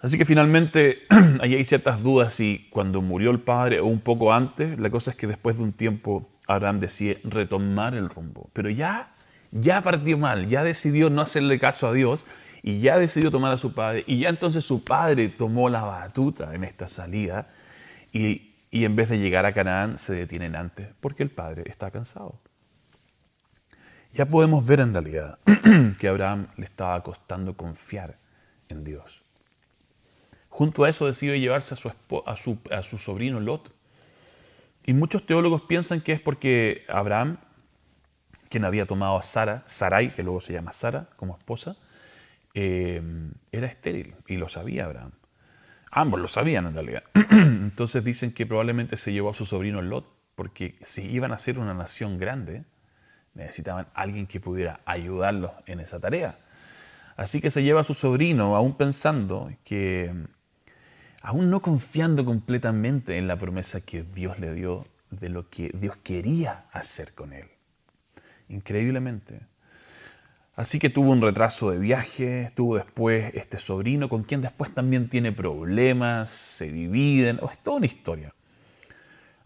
Así 0.00 0.16
que 0.16 0.24
finalmente 0.24 1.00
ahí 1.40 1.56
hay 1.56 1.64
ciertas 1.64 2.02
dudas 2.02 2.32
si 2.32 2.68
cuando 2.70 3.02
murió 3.02 3.32
el 3.32 3.40
padre 3.40 3.80
o 3.80 3.86
un 3.86 4.00
poco 4.00 4.32
antes, 4.32 4.78
la 4.78 4.88
cosa 4.88 5.10
es 5.10 5.16
que 5.16 5.26
después 5.26 5.58
de 5.58 5.64
un 5.64 5.72
tiempo 5.72 6.30
Abraham 6.54 6.80
decide 6.80 7.20
retomar 7.24 7.94
el 7.94 8.08
rumbo, 8.08 8.50
pero 8.52 8.70
ya, 8.70 9.14
ya 9.52 9.82
partió 9.82 10.18
mal, 10.18 10.48
ya 10.48 10.64
decidió 10.64 11.10
no 11.10 11.22
hacerle 11.22 11.58
caso 11.58 11.86
a 11.88 11.92
Dios 11.92 12.26
y 12.62 12.80
ya 12.80 12.98
decidió 12.98 13.30
tomar 13.30 13.52
a 13.52 13.56
su 13.56 13.72
padre 13.72 14.04
y 14.06 14.18
ya 14.18 14.28
entonces 14.28 14.64
su 14.64 14.84
padre 14.84 15.28
tomó 15.28 15.68
la 15.68 15.82
batuta 15.82 16.54
en 16.54 16.64
esta 16.64 16.88
salida 16.88 17.48
y 18.12 18.50
y 18.70 18.84
en 18.84 18.96
vez 18.96 19.08
de 19.08 19.18
llegar 19.18 19.46
a 19.46 19.52
Canaán 19.52 19.98
se 19.98 20.14
detienen 20.14 20.54
antes 20.54 20.88
porque 21.00 21.22
el 21.22 21.30
padre 21.30 21.64
está 21.66 21.90
cansado. 21.90 22.38
Ya 24.12 24.26
podemos 24.26 24.64
ver 24.64 24.80
en 24.80 24.92
realidad 24.92 25.38
que 25.98 26.08
Abraham 26.08 26.48
le 26.56 26.64
estaba 26.64 27.02
costando 27.02 27.56
confiar 27.56 28.18
en 28.68 28.84
Dios. 28.84 29.22
Junto 30.48 30.84
a 30.84 30.88
eso 30.88 31.06
decidió 31.06 31.34
llevarse 31.36 31.74
a 31.74 31.76
su, 31.76 31.92
a 32.26 32.36
su, 32.36 32.58
a 32.70 32.82
su 32.82 32.98
sobrino 32.98 33.38
Lot. 33.40 33.72
Y 34.84 34.92
muchos 34.92 35.26
teólogos 35.26 35.62
piensan 35.62 36.00
que 36.00 36.12
es 36.12 36.20
porque 36.20 36.84
Abraham, 36.88 37.38
quien 38.48 38.64
había 38.64 38.86
tomado 38.86 39.16
a 39.16 39.22
Sara, 39.22 39.62
Sarai, 39.66 40.10
que 40.10 40.22
luego 40.22 40.40
se 40.40 40.52
llama 40.52 40.72
Sara, 40.72 41.08
como 41.16 41.36
esposa, 41.36 41.76
eh, 42.54 43.02
era 43.52 43.66
estéril 43.66 44.14
y 44.26 44.36
lo 44.36 44.48
sabía 44.48 44.86
Abraham. 44.86 45.12
Ambos 45.90 46.20
lo 46.20 46.28
sabían 46.28 46.66
en 46.66 46.74
realidad. 46.74 47.02
Entonces 47.30 48.04
dicen 48.04 48.32
que 48.32 48.46
probablemente 48.46 48.96
se 48.96 49.12
llevó 49.12 49.30
a 49.30 49.34
su 49.34 49.44
sobrino 49.46 49.82
Lot, 49.82 50.06
porque 50.34 50.78
si 50.82 51.02
iban 51.10 51.32
a 51.32 51.38
ser 51.38 51.58
una 51.58 51.74
nación 51.74 52.18
grande, 52.18 52.64
necesitaban 53.34 53.88
alguien 53.94 54.26
que 54.26 54.40
pudiera 54.40 54.80
ayudarlos 54.84 55.52
en 55.66 55.80
esa 55.80 56.00
tarea. 56.00 56.38
Así 57.16 57.40
que 57.40 57.50
se 57.50 57.62
lleva 57.62 57.82
a 57.82 57.84
su 57.84 57.94
sobrino, 57.94 58.56
aún 58.56 58.76
pensando 58.76 59.52
que, 59.64 60.12
aún 61.20 61.50
no 61.50 61.60
confiando 61.60 62.24
completamente 62.24 63.18
en 63.18 63.28
la 63.28 63.38
promesa 63.38 63.80
que 63.80 64.02
Dios 64.02 64.38
le 64.38 64.54
dio 64.54 64.86
de 65.10 65.28
lo 65.28 65.48
que 65.48 65.70
Dios 65.74 65.96
quería 65.96 66.64
hacer 66.72 67.12
con 67.14 67.32
él. 67.32 67.46
Increíblemente, 68.48 69.40
Así 70.60 70.78
que 70.78 70.90
tuvo 70.90 71.12
un 71.12 71.22
retraso 71.22 71.70
de 71.70 71.78
viaje, 71.78 72.50
tuvo 72.54 72.76
después 72.76 73.32
este 73.34 73.56
sobrino 73.56 74.10
con 74.10 74.24
quien 74.24 74.42
después 74.42 74.74
también 74.74 75.08
tiene 75.08 75.32
problemas, 75.32 76.28
se 76.28 76.70
dividen, 76.70 77.40
es 77.50 77.58
toda 77.60 77.78
una 77.78 77.86
historia. 77.86 78.34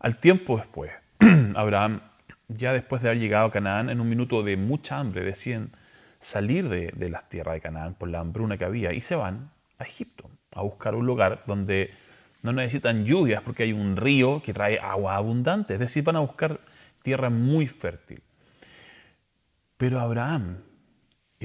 Al 0.00 0.18
tiempo 0.18 0.56
después, 0.56 0.90
Abraham, 1.54 2.00
ya 2.48 2.72
después 2.72 3.00
de 3.00 3.10
haber 3.10 3.20
llegado 3.20 3.46
a 3.46 3.52
Canaán, 3.52 3.90
en 3.90 4.00
un 4.00 4.08
minuto 4.08 4.42
de 4.42 4.56
mucha 4.56 4.98
hambre, 4.98 5.22
deciden 5.22 5.70
salir 6.18 6.68
de, 6.68 6.92
de 6.96 7.08
las 7.08 7.28
tierras 7.28 7.54
de 7.54 7.60
Canaán 7.60 7.94
por 7.94 8.08
la 8.08 8.18
hambruna 8.18 8.58
que 8.58 8.64
había 8.64 8.92
y 8.92 9.00
se 9.00 9.14
van 9.14 9.52
a 9.78 9.84
Egipto 9.84 10.28
a 10.54 10.62
buscar 10.62 10.94
un 10.94 11.06
lugar 11.06 11.42
donde 11.46 11.92
no 12.42 12.52
necesitan 12.52 13.04
lluvias 13.04 13.42
porque 13.42 13.64
hay 13.64 13.72
un 13.72 13.96
río 13.96 14.42
que 14.42 14.52
trae 14.54 14.78
agua 14.78 15.16
abundante, 15.16 15.74
es 15.74 15.80
decir, 15.80 16.04
van 16.04 16.16
a 16.16 16.20
buscar 16.20 16.60
tierra 17.02 17.30
muy 17.30 17.66
fértil. 17.66 18.22
Pero 19.76 20.00
Abraham 20.00 20.58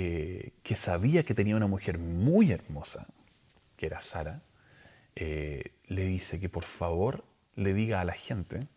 eh, 0.02 0.54
que 0.64 0.76
sabía 0.76 1.24
que 1.24 1.34
tenía 1.34 1.58
una 1.58 1.68
mujer 1.68 1.98
muy 1.98 2.52
hermosa, 2.52 3.06
que 3.76 3.86
era 3.88 4.00
Sara, 4.00 4.44
eh, 5.14 5.74
le 5.88 6.06
dice 6.06 6.40
que 6.40 6.48
por 6.48 6.64
favor 6.64 7.26
le 7.56 7.74
diga 7.74 8.00
a 8.00 8.06
la 8.06 8.14
gente 8.14 8.68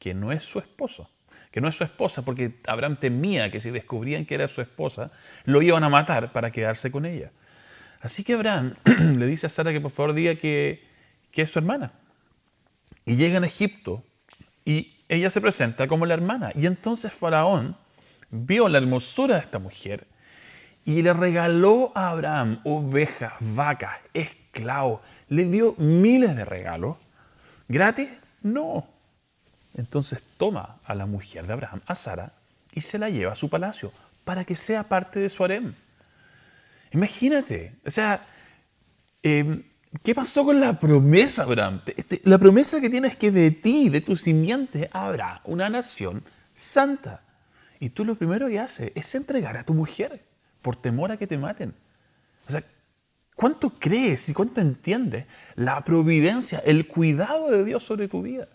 que 0.00 0.12
no 0.12 0.32
es 0.32 0.42
su 0.42 0.58
esposo, 0.58 1.08
que 1.52 1.60
no 1.60 1.68
es 1.68 1.76
su 1.76 1.84
esposa, 1.84 2.24
porque 2.24 2.54
Abraham 2.66 2.96
temía 2.98 3.52
que 3.52 3.60
si 3.60 3.70
descubrían 3.70 4.26
que 4.26 4.34
era 4.34 4.48
su 4.48 4.60
esposa, 4.60 5.12
lo 5.44 5.62
iban 5.62 5.84
a 5.84 5.88
matar 5.88 6.32
para 6.32 6.50
quedarse 6.50 6.90
con 6.90 7.06
ella. 7.06 7.30
Así 8.02 8.24
que 8.24 8.34
Abraham 8.34 8.74
le 8.84 9.26
dice 9.26 9.46
a 9.46 9.48
Sara 9.48 9.72
que 9.72 9.80
por 9.80 9.92
favor 9.92 10.12
diga 10.12 10.34
que, 10.34 10.84
que 11.30 11.42
es 11.42 11.50
su 11.50 11.58
hermana. 11.58 11.92
Y 13.06 13.16
llegan 13.16 13.44
a 13.44 13.46
Egipto 13.46 14.02
y 14.64 14.96
ella 15.08 15.30
se 15.30 15.40
presenta 15.40 15.86
como 15.86 16.04
la 16.04 16.14
hermana. 16.14 16.50
Y 16.54 16.66
entonces 16.66 17.12
Faraón 17.12 17.76
vio 18.30 18.68
la 18.68 18.78
hermosura 18.78 19.36
de 19.36 19.42
esta 19.42 19.58
mujer 19.58 20.06
y 20.84 21.02
le 21.02 21.12
regaló 21.12 21.92
a 21.94 22.10
Abraham 22.10 22.60
ovejas, 22.64 23.34
vacas, 23.40 23.98
esclavos. 24.14 25.00
Le 25.28 25.44
dio 25.44 25.74
miles 25.78 26.34
de 26.34 26.44
regalos. 26.44 26.96
¿Gratis? 27.68 28.08
No. 28.42 28.86
Entonces 29.74 30.22
toma 30.36 30.78
a 30.84 30.94
la 30.94 31.06
mujer 31.06 31.46
de 31.46 31.52
Abraham, 31.52 31.80
a 31.86 31.94
Sara, 31.94 32.32
y 32.72 32.80
se 32.80 32.98
la 32.98 33.10
lleva 33.10 33.32
a 33.32 33.36
su 33.36 33.48
palacio 33.48 33.92
para 34.24 34.44
que 34.44 34.56
sea 34.56 34.84
parte 34.84 35.20
de 35.20 35.28
su 35.28 35.44
harem. 35.44 35.74
Imagínate, 36.92 37.74
o 37.86 37.90
sea, 37.90 38.26
em, 39.22 39.62
¿qué 40.02 40.14
pasó 40.14 40.44
con 40.44 40.60
la 40.60 40.78
promesa, 40.78 41.44
Abraham? 41.44 41.82
La 42.24 42.38
promesa 42.38 42.80
que 42.80 42.90
tienes 42.90 43.12
es 43.12 43.18
que 43.18 43.30
de 43.30 43.50
ti, 43.50 43.88
de 43.88 44.00
tu 44.00 44.16
simiente, 44.16 44.88
habrá 44.92 45.40
una 45.44 45.70
nación 45.70 46.22
santa. 46.54 47.22
Y 47.80 47.90
tú 47.90 48.04
lo 48.04 48.14
primero 48.14 48.48
que 48.48 48.60
haces 48.60 48.92
es 48.94 49.14
entregar 49.14 49.56
a 49.56 49.64
tu 49.64 49.74
mujer 49.74 50.22
por 50.60 50.76
temor 50.76 51.10
a 51.10 51.16
que 51.16 51.26
te 51.26 51.38
maten. 51.38 51.74
O 52.46 52.52
sea, 52.52 52.62
¿cuánto 53.34 53.70
crees 53.70 54.28
y 54.28 54.34
cuánto 54.34 54.60
entiendes 54.60 55.26
la 55.56 55.82
providencia, 55.82 56.60
el 56.60 56.86
cuidado 56.86 57.50
de 57.50 57.64
Dios 57.64 57.82
sobre 57.84 58.06
tu 58.06 58.22
vida? 58.22 58.48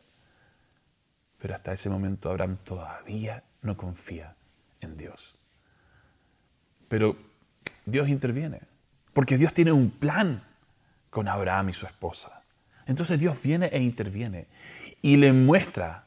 Pero 1.40 1.56
hasta 1.56 1.74
ese 1.74 1.90
momento 1.90 2.30
Abraham 2.30 2.58
todavía 2.64 3.44
no 3.62 3.76
confía 3.76 4.36
en 4.80 4.96
Dios. 4.96 5.36
Pero 6.88 7.27
Dios 7.88 8.10
interviene, 8.10 8.60
porque 9.14 9.38
Dios 9.38 9.54
tiene 9.54 9.72
un 9.72 9.90
plan 9.90 10.44
con 11.10 11.28
Abraham 11.28 11.70
y 11.70 11.74
su 11.74 11.86
esposa. 11.86 12.44
Entonces 12.86 13.18
Dios 13.18 13.42
viene 13.42 13.68
e 13.68 13.82
interviene 13.82 14.48
y 15.02 15.18
le 15.18 15.32
muestra 15.32 16.06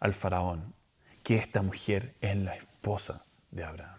al 0.00 0.14
faraón 0.14 0.74
que 1.22 1.36
esta 1.36 1.62
mujer 1.62 2.14
es 2.20 2.36
la 2.36 2.56
esposa 2.56 3.24
de 3.52 3.62
Abraham. 3.62 3.98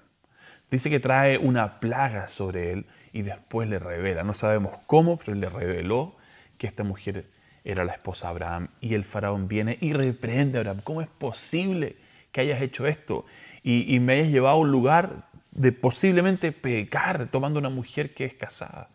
Dice 0.70 0.90
que 0.90 1.00
trae 1.00 1.38
una 1.38 1.80
plaga 1.80 2.28
sobre 2.28 2.74
él 2.74 2.86
y 3.14 3.22
después 3.22 3.70
le 3.70 3.80
revela. 3.80 4.24
No 4.24 4.34
sabemos 4.34 4.74
cómo, 4.86 5.18
pero 5.18 5.34
le 5.34 5.48
reveló 5.48 6.18
que 6.58 6.68
esta 6.68 6.84
mujer 6.84 7.30
era 7.64 7.86
la 7.86 7.94
esposa 7.94 8.28
de 8.28 8.32
Abraham. 8.32 8.68
Y 8.82 8.96
el 8.96 9.06
faraón 9.06 9.48
viene 9.48 9.78
y 9.80 9.94
reprende 9.94 10.58
a 10.58 10.62
Abraham. 10.62 10.82
¿Cómo 10.84 11.02
es 11.02 11.08
posible 11.08 11.96
que 12.34 12.42
hayas 12.42 12.62
hecho 12.62 12.86
esto? 12.86 13.26
Y, 13.62 13.98
me 14.02 14.14
hayas 14.14 14.30
llevado 14.30 14.58
a 14.58 14.60
un 14.60 14.72
lugar 14.72 15.30
de 15.54 15.72
posiblemente 15.72 16.52
pecar 16.52 17.28
tomando 17.28 17.60
una 17.60 17.70
mujer 17.70 18.14
que 18.14 18.26
es 18.26 18.34
casada. 18.34 18.90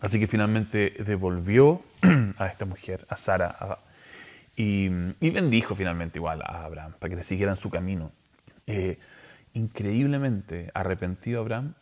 Así 0.00 0.18
que 0.18 0.26
finalmente 0.26 0.94
devolvió 1.04 1.82
a 2.38 2.46
esta 2.46 2.64
mujer, 2.64 3.06
a 3.08 3.16
Sara, 3.16 3.78
y, 4.54 4.88
bendijo 4.88 5.74
finalmente 5.74 6.18
igual 6.18 6.42
a 6.42 6.64
Abraham 6.64 6.94
para 6.98 7.10
que 7.10 7.16
le 7.16 7.22
siguieran 7.22 7.56
su 7.56 7.70
camino. 7.70 8.12
Eh, 8.66 8.98
increíblemente 9.54 10.70
arrepentido 10.74 11.40
Abraham, 11.40 11.74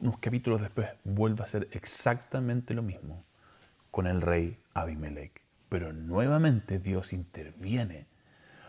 unos 0.00 0.18
capítulos 0.18 0.60
después 0.60 0.88
vuelve 1.04 1.42
a 1.42 1.44
hacer 1.44 1.68
exactamente 1.72 2.74
lo 2.74 2.82
mismo 2.82 3.24
con 3.90 4.06
el 4.06 4.20
rey 4.20 4.58
Abimelech. 4.74 5.40
Pero 5.68 5.92
nuevamente 5.92 6.78
Dios 6.78 7.12
interviene 7.12 8.06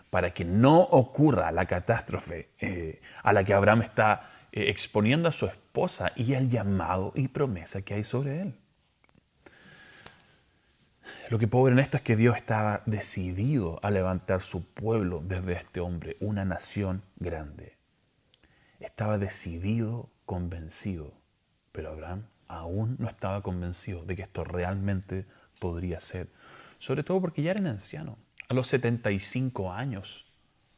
para 0.10 0.34
que 0.34 0.46
no 0.46 0.80
ocurra 0.80 1.52
la 1.52 1.66
catástrofe 1.66 2.50
eh, 2.60 3.02
a 3.24 3.34
la 3.34 3.44
que 3.44 3.54
Abraham 3.54 3.82
está 3.82 4.32
eh, 4.52 4.70
exponiendo 4.70 5.30
a 5.30 5.32
su 5.32 5.46
esposa 5.46 6.12
y 6.16 6.34
el 6.34 6.50
llamado 6.50 7.12
y 7.16 7.28
promesa 7.28 7.82
que 7.82 7.94
hay 7.94 8.04
sobre 8.04 8.42
él. 8.42 8.56
Lo 11.30 11.38
que 11.38 11.48
puedo 11.48 11.68
en 11.68 11.78
esto 11.78 11.98
es 11.98 12.04
que 12.04 12.16
Dios 12.16 12.36
estaba 12.36 12.82
decidido 12.88 13.80
a 13.84 13.92
levantar 13.92 14.42
su 14.42 14.66
pueblo 14.66 15.22
desde 15.24 15.54
este 15.54 15.80
hombre, 15.80 16.18
una 16.20 16.44
nación 16.44 17.04
grande. 17.18 17.78
Estaba 18.80 19.20
decidido, 19.20 20.10
convencido, 20.26 21.14
pero 21.72 21.92
Abraham 21.92 22.26
aún 22.48 22.96
no 22.98 23.08
estaba 23.08 23.44
convencido 23.44 24.04
de 24.06 24.16
que 24.16 24.24
esto 24.24 24.44
realmente 24.44 25.28
podría 25.60 26.00
ser, 26.00 26.30
sobre 26.80 27.04
todo 27.04 27.22
porque 27.22 27.44
ya 27.44 27.52
era 27.52 27.60
un 27.60 27.68
anciano. 27.68 28.18
A 28.50 28.56
los 28.56 28.68
75 28.68 29.72
años, 29.72 30.26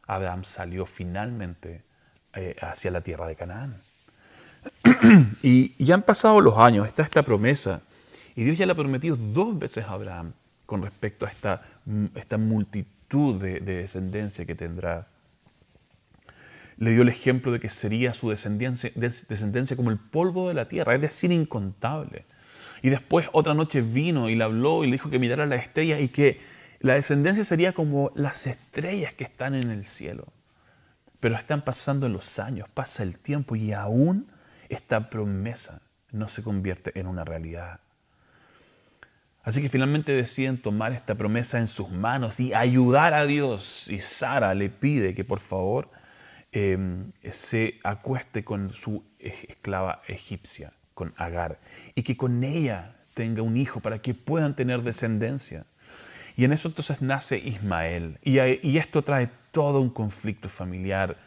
Abraham 0.06 0.44
salió 0.44 0.86
finalmente 0.86 1.84
eh, 2.34 2.54
hacia 2.62 2.92
la 2.92 3.00
tierra 3.00 3.28
de 3.28 3.38
Canaán. 3.38 3.78
y 5.42 5.82
ya 5.84 5.96
han 5.96 6.02
pasado 6.02 6.42
los 6.42 6.58
años, 6.58 6.86
está 6.86 7.02
esta 7.02 7.24
promesa, 7.24 7.82
y 8.36 8.44
Dios 8.44 8.58
ya 8.58 8.66
le 8.66 8.74
ha 8.74 8.76
prometido 8.76 9.16
dos 9.16 9.58
veces 9.58 9.86
a 9.86 9.92
Abraham 9.92 10.34
con 10.66 10.82
respecto 10.82 11.26
a 11.26 11.30
esta, 11.30 11.62
esta 12.14 12.38
multitud 12.38 13.42
de, 13.42 13.62
descendencia 13.62 14.46
que 14.46 14.56
tendrá. 14.56 15.08
Le 16.78 16.92
dio 16.92 17.04
el 17.04 17.10
ejemplo 17.10 17.54
de 17.54 17.62
que 17.62 17.70
sería 17.70 18.14
su 18.14 18.30
descendencia, 18.30 18.92
descendencia 18.96 19.78
como 19.78 19.92
el 19.92 19.98
polvo 19.98 20.50
de 20.50 20.56
la 20.56 20.68
tierra, 20.68 20.94
es 20.94 21.00
decir, 21.00 21.32
incontable. 21.32 22.26
Y 22.82 22.90
después 22.90 23.30
otra 23.32 23.54
noche 23.54 23.80
vino 23.80 24.30
y 24.30 24.36
le 24.36 24.44
habló 24.44 24.84
y 24.84 24.88
le 24.88 24.94
dijo 24.94 25.10
que 25.10 25.20
mirara 25.20 25.46
las 25.46 25.62
estrellas 25.62 26.02
y 26.02 26.10
que 26.10 26.42
la 26.82 26.96
descendencia 26.96 27.44
sería 27.44 27.74
como 27.74 28.12
las 28.16 28.48
estrellas 28.48 29.14
que 29.14 29.24
están 29.24 29.56
en 29.56 29.70
el 29.70 29.86
cielo. 29.86 30.28
Pero 31.20 31.36
están 31.36 31.64
pasando 31.64 32.10
los 32.10 32.40
años, 32.40 32.68
pasa 32.74 33.04
el 33.04 33.20
tiempo 33.20 33.56
y 33.56 33.74
aún 33.74 34.32
esta 34.70 35.10
promesa 35.10 35.82
no 36.12 36.28
se 36.28 36.42
convierte 36.42 37.00
en 37.00 37.06
una 37.06 37.24
realidad. 37.24 37.80
Así 39.44 39.62
que 39.62 39.70
finalmente 39.70 40.12
deciden 40.12 40.62
tomar 40.62 40.92
esta 40.92 41.16
promesa 41.16 41.60
en 41.60 41.68
sus 41.68 41.90
manos 41.90 42.40
y 42.40 42.54
ayudar 42.54 43.14
a 43.14 43.26
Dios. 43.26 43.88
Y 43.90 44.00
Sara 44.00 44.54
le 44.54 44.70
pide 44.70 45.16
que 45.16 45.24
por 45.24 45.40
favor 45.40 45.90
em, 46.52 47.12
se 47.30 47.80
acueste 47.84 48.44
con 48.44 48.74
su 48.74 49.04
esclava 49.20 50.02
egipcia, 50.08 50.74
con 50.94 51.14
Agar, 51.18 51.60
y 51.96 52.04
que 52.04 52.18
con 52.18 52.44
ella 52.44 52.96
tenga 53.14 53.42
un 53.42 53.58
hijo 53.58 53.80
para 53.80 54.00
que 54.00 54.14
puedan 54.14 54.56
tener 54.56 54.84
descendencia. 54.84 55.66
Y 56.36 56.46
en 56.46 56.54
eso 56.54 56.68
entonces 56.68 57.02
nace 57.02 57.38
Ismael. 57.38 58.20
Y, 58.24 58.38
esto 58.78 59.04
trae 59.04 59.30
todo 59.52 59.82
un 59.82 59.90
conflicto 59.90 60.50
familiar. 60.50 61.18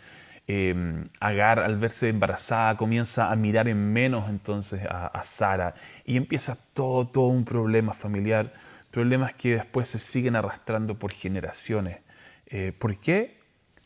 Em, 0.46 1.08
Agar, 1.20 1.58
al 1.60 1.78
verse 1.78 2.08
embarazada, 2.08 2.76
comienza 2.76 3.30
a 3.30 3.36
mirar 3.36 3.68
en 3.68 3.92
menos 3.92 4.28
entonces 4.28 4.82
a, 4.88 5.20
Sara. 5.24 5.74
Y 6.04 6.16
empieza 6.16 6.56
todo, 6.74 7.06
todo 7.06 7.26
un 7.28 7.44
problema 7.44 7.94
familiar. 7.94 8.52
Problemas 8.90 9.34
que 9.34 9.56
después 9.56 9.88
se 9.88 9.98
siguen 9.98 10.36
arrastrando 10.36 10.98
por 10.98 11.12
generaciones. 11.12 11.98
Eh, 12.46 12.72
¿Por 12.78 12.98
qué? 12.98 13.40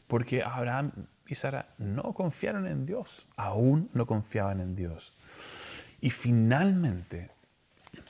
Porque 0.07 0.43
Abraham 0.43 0.93
y 1.27 1.35
Sara 1.35 1.69
no 1.79 2.15
confiaron 2.15 2.67
en 2.67 2.87
Dios. 2.87 3.27
Aún 3.37 3.91
no 3.93 4.07
confiaban 4.07 4.61
en 4.61 4.75
Dios. 4.75 5.17
Y 6.01 6.11
finalmente, 6.11 7.31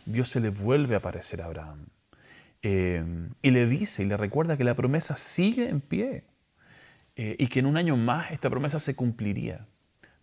Dios 0.05 0.29
se 0.29 0.41
le 0.41 0.51
vuelve 0.51 0.95
a 0.95 0.99
aparecer 0.99 1.43
a 1.43 1.47
Abraham 1.47 1.87
eh, 2.63 3.05
y 3.43 3.51
le 3.51 3.67
dice 3.67 4.03
y 4.03 4.07
le 4.07 4.17
recuerda 4.17 4.57
que 4.57 4.65
la 4.65 4.75
promesa 4.75 5.15
sigue 5.17 5.69
en 5.69 5.81
pie 5.81 6.25
eh, 7.17 7.37
y 7.39 7.47
que 7.49 7.61
en 7.61 7.67
un 7.67 7.77
año 7.77 7.97
más 7.97 8.33
esta 8.33 8.51
promesa 8.51 8.79
se 8.79 8.97
cumpliría. 8.97 9.67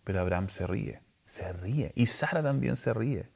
Pero 0.04 0.20
Abraham 0.20 0.48
se 0.48 0.66
ríe, 0.66 1.00
se 1.26 1.52
ríe 1.52 1.92
y 1.94 2.06
Sara 2.06 2.42
también 2.42 2.76
se 2.76 2.92
ríe. 2.92 3.28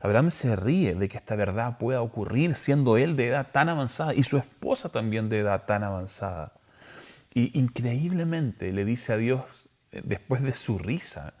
Abraham 0.00 0.30
se 0.30 0.54
ríe 0.56 0.94
de 0.94 1.08
que 1.08 1.16
esta 1.16 1.34
verdad 1.34 1.78
pueda 1.78 2.02
ocurrir 2.02 2.54
siendo 2.54 2.96
él 2.96 3.16
de 3.16 3.28
edad 3.28 3.48
tan 3.52 3.68
avanzada 3.68 4.14
y 4.14 4.22
su 4.22 4.36
esposa 4.38 4.88
también 4.90 5.28
de 5.28 5.40
edad 5.40 5.66
tan 5.66 5.82
avanzada. 5.82 6.52
Y 7.34 7.58
increíblemente 7.58 8.72
le 8.72 8.84
dice 8.84 9.12
a 9.12 9.16
Dios, 9.16 9.68
eh, 9.92 10.02
después 10.04 10.42
de 10.42 10.52
su 10.52 10.78
risa, 10.78 11.34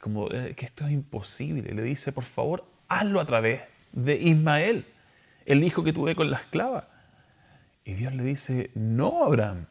como 0.00 0.28
que 0.28 0.64
esto 0.64 0.86
es 0.86 0.92
imposible, 0.92 1.74
le 1.74 1.82
dice, 1.82 2.10
por 2.10 2.24
favor, 2.24 2.64
hazlo 2.88 3.20
a 3.20 3.26
través 3.26 3.60
de 3.92 4.14
Ismael 4.14 4.86
el 5.46 5.64
hijo 5.64 5.82
que 5.82 5.92
tuve 5.92 6.14
con 6.14 6.30
la 6.30 6.38
esclava. 6.38 6.88
Y 7.84 7.94
Dios 7.94 8.14
le 8.14 8.22
dice, 8.22 8.70
no, 8.74 9.24
Abraham, 9.24 9.66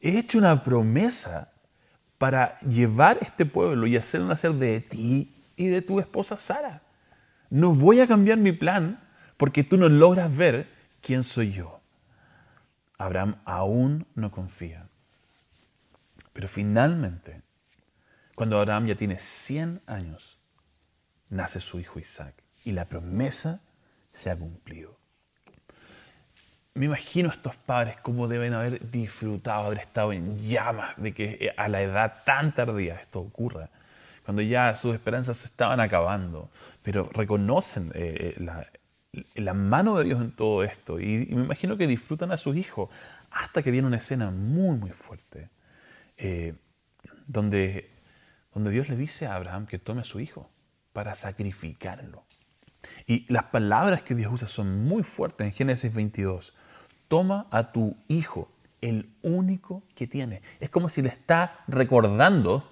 he 0.00 0.18
hecho 0.18 0.38
una 0.38 0.64
promesa 0.64 1.52
para 2.18 2.58
llevar 2.60 3.18
este 3.20 3.46
pueblo 3.46 3.86
y 3.86 3.96
hacer 3.96 4.20
nacer 4.22 4.52
de 4.54 4.80
ti 4.80 5.34
y 5.56 5.66
de 5.66 5.82
tu 5.82 6.00
esposa 6.00 6.36
Sara. 6.36 6.82
No 7.50 7.74
voy 7.74 8.00
a 8.00 8.06
cambiar 8.06 8.38
mi 8.38 8.52
plan 8.52 9.00
porque 9.36 9.64
tú 9.64 9.76
no 9.76 9.88
logras 9.88 10.34
ver 10.34 10.68
quién 11.00 11.22
soy 11.22 11.52
yo. 11.52 11.80
Abraham 12.96 13.36
aún 13.44 14.06
no 14.14 14.30
confía. 14.30 14.88
Pero 16.32 16.48
finalmente, 16.48 17.42
cuando 18.34 18.58
Abraham 18.58 18.86
ya 18.86 18.94
tiene 18.94 19.18
100 19.18 19.82
años, 19.86 20.38
nace 21.28 21.60
su 21.60 21.78
hijo 21.80 21.98
Isaac 21.98 22.42
y 22.64 22.72
la 22.72 22.88
promesa 22.88 23.60
se 24.12 24.30
ha 24.30 24.36
cumplido 24.36 25.01
me 26.74 26.86
imagino 26.86 27.30
a 27.30 27.34
estos 27.34 27.56
padres 27.56 27.96
cómo 28.02 28.28
deben 28.28 28.54
haber 28.54 28.90
disfrutado, 28.90 29.66
haber 29.66 29.78
estado 29.78 30.12
en 30.12 30.38
llamas 30.48 30.94
de 30.96 31.12
que 31.12 31.38
eh, 31.40 31.54
a 31.56 31.68
la 31.68 31.82
edad 31.82 32.22
tan 32.24 32.54
tardía 32.54 32.94
esto 32.94 33.20
ocurra, 33.20 33.68
cuando 34.24 34.40
ya 34.42 34.74
sus 34.74 34.94
esperanzas 34.94 35.36
se 35.36 35.46
estaban 35.46 35.80
acabando, 35.80 36.50
pero 36.82 37.10
reconocen 37.12 37.92
eh, 37.94 38.36
eh, 38.38 39.32
la, 39.34 39.52
mano 39.52 39.98
de 39.98 40.04
Dios 40.04 40.22
en 40.22 40.32
todo 40.32 40.62
esto 40.64 40.98
y, 40.98 41.26
me 41.26 41.44
imagino 41.44 41.76
que 41.76 41.86
disfrutan 41.86 42.32
a 42.32 42.38
sus 42.38 42.56
hijos 42.56 42.88
hasta 43.30 43.62
que 43.62 43.70
viene 43.70 43.86
una 43.86 43.98
escena 43.98 44.30
muy, 44.30 44.78
muy 44.78 44.90
fuerte, 44.90 45.50
donde, 47.26 47.90
donde 48.54 48.70
Dios 48.70 48.88
le 48.88 48.96
dice 48.96 49.26
a 49.26 49.34
Abraham 49.34 49.66
que 49.66 49.78
tome 49.78 50.02
a 50.02 50.04
su 50.04 50.20
hijo 50.20 50.48
para 50.92 51.14
sacrificarlo. 51.14 52.24
Y 53.06 53.30
las 53.32 53.44
palabras 53.44 54.02
que 54.02 54.14
Dios 54.14 54.32
usa 54.32 54.48
son 54.48 54.84
muy 54.84 55.02
fuertes 55.02 55.46
en 55.46 55.52
Génesis 55.52 55.94
22 55.94 56.54
toma 57.12 57.46
a 57.50 57.72
tu 57.72 57.94
hijo, 58.08 58.48
el 58.80 59.12
único 59.20 59.82
que 59.94 60.06
tiene. 60.06 60.40
Es 60.60 60.70
como 60.70 60.88
si 60.88 61.02
le 61.02 61.10
está 61.10 61.62
recordando 61.68 62.66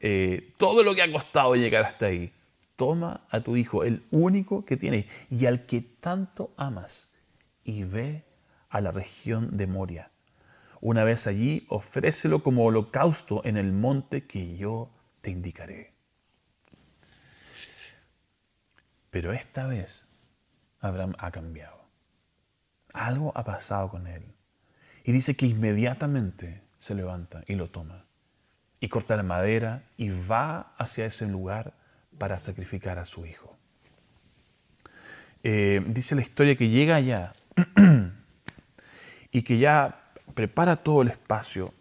eh, 0.00 0.54
todo 0.56 0.82
lo 0.82 0.94
que 0.94 1.02
ha 1.02 1.12
costado 1.12 1.54
llegar 1.56 1.84
hasta 1.84 2.06
ahí. 2.06 2.32
toma 2.76 3.26
a 3.28 3.40
tu 3.40 3.54
hijo, 3.54 3.84
el 3.84 4.02
único 4.10 4.64
que 4.64 4.78
tienes 4.78 5.04
y 5.28 5.44
al 5.44 5.66
que 5.66 5.82
tanto 5.82 6.54
amas, 6.56 7.10
y 7.64 7.84
ve 7.84 8.24
a 8.70 8.80
la 8.80 8.92
región 8.92 9.58
de 9.58 9.66
Moria. 9.66 10.10
Una 10.80 11.04
vez 11.04 11.26
allí, 11.26 11.66
ofrécelo 11.68 12.42
como 12.42 12.64
holocausto 12.64 13.42
en 13.44 13.58
el 13.58 13.74
monte 13.74 14.26
que 14.26 14.56
yo 14.56 14.88
te 15.20 15.30
indicaré. 15.30 15.92
Pero 19.10 19.34
esta 19.34 19.66
vez 19.66 20.08
Abraham 20.80 21.12
ha 21.18 21.30
cambiado. 21.30 21.85
Algo 22.96 23.30
ha 23.34 23.44
pasado 23.44 23.90
con 23.90 24.06
él. 24.06 24.22
Y 25.04 25.12
dice 25.12 25.36
que 25.36 25.46
inmediatamente 25.46 26.62
se 26.78 26.94
levanta 26.94 27.44
y 27.46 27.54
lo 27.54 27.68
toma. 27.68 28.06
Y 28.80 28.88
corta 28.88 29.16
la 29.16 29.22
madera 29.22 29.82
y 29.96 30.08
va 30.08 30.72
hacia 30.78 31.04
ese 31.04 31.26
lugar 31.26 31.74
para 32.18 32.38
sacrificar 32.38 32.98
a 32.98 33.04
su 33.04 33.26
hijo. 33.26 33.56
Eh, 35.42 35.84
dice 35.86 36.14
la 36.14 36.22
historia 36.22 36.56
que 36.56 36.70
llega 36.70 36.96
allá 36.96 37.34
y 39.30 39.42
que 39.42 39.58
ya 39.58 40.10
prepara 40.34 40.76
todo 40.76 41.02
el 41.02 41.08
espacio. 41.08 41.74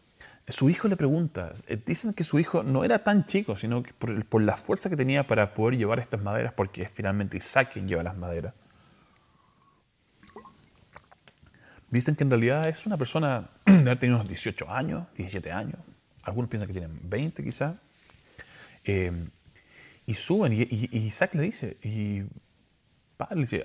Su 0.50 0.70
hijo 0.70 0.90
le 0.90 0.98
pregunta, 0.98 1.54
eh, 1.68 1.82
dicen 1.84 2.14
que 2.14 2.26
su 2.26 2.40
hijo 2.40 2.62
no 2.62 2.84
era 2.84 3.04
tan 3.04 3.26
chico, 3.26 3.56
sino 3.56 3.82
que 3.82 3.94
por, 3.94 4.42
la 4.42 4.58
fuerza 4.58 4.90
que 4.90 4.98
tenía 4.98 5.26
para 5.26 5.54
poder 5.54 5.78
llevar 5.78 6.00
estas 6.00 6.22
maderas, 6.22 6.54
porque 6.54 6.88
finalmente 6.88 7.38
Isaac 7.38 7.72
quien 7.72 7.88
lleva 7.88 8.04
las 8.04 8.18
maderas. 8.18 8.54
Dicen 11.96 12.18
que 12.18 12.26
en 12.26 12.30
realidad 12.30 12.68
es 12.68 12.86
una 12.86 12.98
persona 12.98 13.50
de 13.66 13.80
haber 13.80 13.98
tenido 13.98 14.18
unos 14.18 14.28
18 14.28 14.70
años, 14.70 15.08
17 15.16 15.50
años. 15.50 15.80
Algunos 16.24 16.50
piensan 16.50 16.68
que 16.68 16.74
tienen 16.74 17.00
20 17.04 17.42
quizás. 17.42 17.78
Eh, 18.84 19.30
y 20.06 20.14
suben 20.14 20.52
y, 20.52 20.90
Isaac 20.92 21.34
le 21.36 21.44
dice, 21.44 21.78
y 21.82 22.24
padre 23.16 23.36
le 23.36 23.42
dice, 23.42 23.64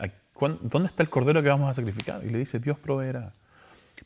¿dónde 0.62 0.86
está 0.86 1.02
el 1.02 1.10
cordero 1.10 1.42
que 1.42 1.48
vamos 1.48 1.68
a 1.70 1.74
sacrificar? 1.74 2.24
Y 2.24 2.30
le 2.30 2.38
dice, 2.38 2.60
Dios 2.60 2.78
proveerá. 2.78 3.34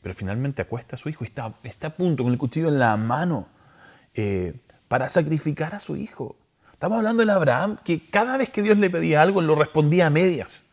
Pero 0.01 0.15
finalmente 0.15 0.63
acuesta 0.63 0.95
a 0.95 0.99
su 0.99 1.07
hijo 1.07 1.23
y 1.23 1.27
está, 1.27 1.53
está 1.61 1.87
a 1.87 1.95
punto, 1.95 2.23
con 2.23 2.33
el 2.33 2.39
cuchillo 2.39 2.69
en 2.69 2.79
la 2.79 2.97
mano, 2.97 3.47
eh, 4.15 4.55
para 4.87 5.07
sacrificar 5.07 5.75
a 5.75 5.79
su 5.79 5.95
hijo. 5.97 6.35
Estamos 6.73 6.97
hablando 6.97 7.21
del 7.21 7.29
Abraham 7.29 7.77
que 7.85 8.09
cada 8.09 8.37
vez 8.37 8.49
que 8.49 8.63
Dios 8.63 8.77
le 8.77 8.89
pedía 8.89 9.21
algo, 9.21 9.41
lo 9.41 9.53
respondía 9.53 10.07
a 10.07 10.09
medias. 10.09 10.64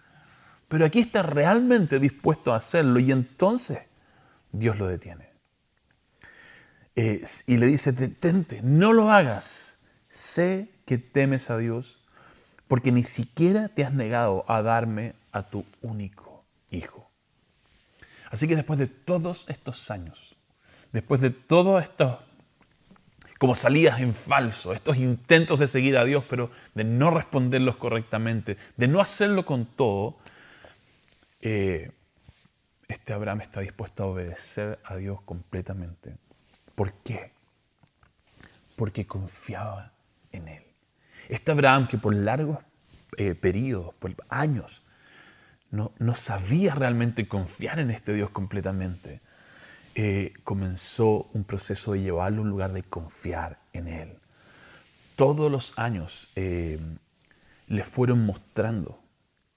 Pero 0.72 0.86
aquí 0.86 1.00
está 1.00 1.22
realmente 1.22 1.98
dispuesto 1.98 2.50
a 2.50 2.56
hacerlo 2.56 2.98
y 2.98 3.12
entonces 3.12 3.80
Dios 4.52 4.78
lo 4.78 4.86
detiene. 4.86 5.28
Y 6.94 7.58
le 7.58 7.66
dice, 7.66 7.92
detente, 7.92 8.62
no 8.62 8.94
lo 8.94 9.10
hagas. 9.10 9.78
Sé 10.08 10.70
que 10.86 10.96
temes 10.96 11.50
a 11.50 11.58
Dios 11.58 12.02
porque 12.68 12.90
ni 12.90 13.04
siquiera 13.04 13.68
te 13.68 13.84
has 13.84 13.92
negado 13.92 14.46
a 14.48 14.62
darme 14.62 15.14
a 15.30 15.42
tu 15.42 15.66
único 15.82 16.42
hijo. 16.70 17.10
Así 18.30 18.48
que 18.48 18.56
después 18.56 18.78
de 18.78 18.86
todos 18.86 19.44
estos 19.50 19.90
años, 19.90 20.36
después 20.90 21.20
de 21.20 21.28
todo 21.28 21.80
esto, 21.80 22.22
como 23.38 23.54
salidas 23.54 24.00
en 24.00 24.14
falso, 24.14 24.72
estos 24.72 24.96
intentos 24.96 25.60
de 25.60 25.68
seguir 25.68 25.98
a 25.98 26.06
Dios, 26.06 26.24
pero 26.30 26.50
de 26.74 26.84
no 26.84 27.10
responderlos 27.10 27.76
correctamente, 27.76 28.56
de 28.78 28.88
no 28.88 29.02
hacerlo 29.02 29.44
con 29.44 29.66
todo, 29.66 30.16
eh, 31.42 31.92
este 32.88 33.12
Abraham 33.12 33.40
está 33.40 33.60
dispuesto 33.60 34.02
a 34.02 34.06
obedecer 34.06 34.78
a 34.84 34.96
Dios 34.96 35.20
completamente. 35.22 36.16
¿Por 36.74 36.92
qué? 36.94 37.32
Porque 38.76 39.06
confiaba 39.06 39.92
en 40.30 40.48
Él. 40.48 40.64
Este 41.28 41.52
Abraham 41.52 41.88
que 41.88 41.98
por 41.98 42.14
largos 42.14 42.58
eh, 43.16 43.34
periodos, 43.34 43.94
por 43.94 44.14
años, 44.28 44.82
no, 45.70 46.14
sabía 46.14 46.74
realmente 46.74 47.26
confiar 47.26 47.78
en 47.78 47.90
este 47.90 48.12
Dios 48.12 48.30
completamente, 48.30 49.22
eh, 49.94 50.34
comenzó 50.44 51.30
un 51.32 51.44
proceso 51.44 51.92
de 51.92 52.02
llevarlo 52.02 52.40
a 52.40 52.42
un 52.42 52.50
lugar 52.50 52.72
de 52.72 52.82
confiar 52.82 53.58
en 53.72 53.88
Él. 53.88 54.18
Todos 55.16 55.50
los 55.50 55.78
años 55.78 56.30
eh, 56.36 56.78
le 57.68 57.84
fueron 57.84 58.26
mostrando 58.26 59.02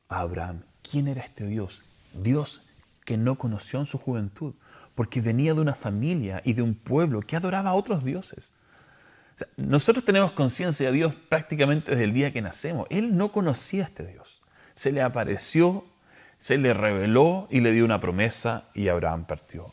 a 0.07 0.19
Abraham 0.19 0.63
quién 0.89 1.07
era 1.07 1.23
este 1.23 1.45
Dios. 1.45 1.83
Dios 2.13 2.61
que 3.03 3.17
no 3.17 3.35
conoció 3.35 3.79
en 3.79 3.85
su 3.85 3.97
juventud, 3.97 4.53
porque 4.95 5.21
venía 5.21 5.53
de 5.53 5.61
una 5.61 5.75
familia 5.75 6.41
y 6.45 6.53
de 6.53 6.61
un 6.61 6.75
pueblo 6.75 7.21
que 7.21 7.35
adoraba 7.35 7.71
a 7.71 7.73
otros 7.75 8.03
dioses 8.03 8.53
nosotros 9.57 10.05
tenemos 10.05 10.31
conciencia 10.31 10.87
de 10.87 10.93
Dios 10.93 11.15
prácticamente 11.29 11.91
desde 11.91 12.05
el 12.05 12.13
día 12.13 12.31
que 12.31 12.41
nacemos. 12.41 12.87
Él 12.89 13.17
no 13.17 13.31
conocía 13.31 13.83
a 13.83 13.87
este 13.87 14.05
Dios. 14.05 14.41
Se 14.75 14.91
le 14.91 15.01
apareció, 15.01 15.85
se 16.39 16.57
le 16.57 16.73
reveló 16.73 17.47
y 17.49 17.61
le 17.61 17.71
dio 17.71 17.85
una 17.85 17.99
promesa 17.99 18.65
y 18.73 18.87
Abraham 18.87 19.25
partió. 19.25 19.71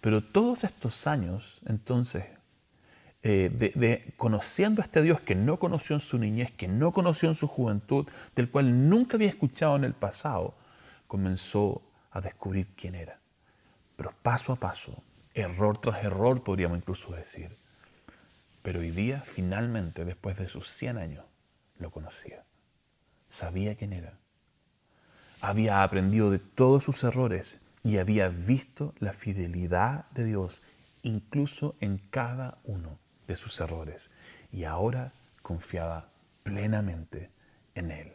Pero 0.00 0.22
todos 0.22 0.64
estos 0.64 1.06
años, 1.06 1.60
entonces, 1.66 2.24
eh, 3.24 3.50
de, 3.52 4.14
conociendo 4.16 4.80
a 4.80 4.84
este 4.84 5.02
Dios 5.02 5.20
que 5.20 5.34
no 5.34 5.58
conoció 5.58 5.96
en 5.96 6.00
su 6.00 6.18
niñez, 6.18 6.52
que 6.52 6.68
no 6.68 6.92
conoció 6.92 7.28
en 7.28 7.34
su 7.34 7.48
juventud, 7.48 8.06
del 8.36 8.48
cual 8.48 8.88
nunca 8.88 9.16
había 9.16 9.28
escuchado 9.28 9.74
en 9.74 9.84
el 9.84 9.94
pasado, 9.94 10.54
comenzó 11.08 11.82
a 12.12 12.20
descubrir 12.20 12.68
quién 12.76 12.94
era. 12.94 13.18
Pero 13.96 14.14
paso 14.22 14.52
a 14.52 14.56
paso, 14.56 15.02
error 15.34 15.78
tras 15.78 16.04
error, 16.04 16.44
podríamos 16.44 16.78
incluso 16.78 17.10
decir, 17.12 17.56
pero 18.62 18.80
hoy 18.80 18.92
día, 18.92 19.22
finalmente, 19.26 20.04
después 20.04 20.36
de 20.38 20.48
sus 20.48 20.68
100 20.68 20.98
años, 20.98 21.24
lo 21.78 21.90
conocía. 21.90 22.44
Sabía 23.28 23.74
quién 23.74 23.92
era. 23.92 24.18
Había 25.40 25.82
aprendido 25.82 26.30
de 26.30 26.38
todos 26.38 26.84
sus 26.84 27.02
errores 27.02 27.58
y 27.82 27.98
había 27.98 28.28
visto 28.28 28.94
la 29.00 29.12
fidelidad 29.12 30.08
de 30.10 30.24
Dios 30.24 30.62
incluso 31.02 31.76
en 31.80 31.98
cada 32.10 32.58
uno 32.64 32.98
de 33.28 33.36
sus 33.36 33.60
errores. 33.60 34.10
Y 34.50 34.64
ahora 34.64 35.12
confiaba 35.42 36.08
plenamente 36.42 37.30
en 37.76 37.92
Él. 37.92 38.12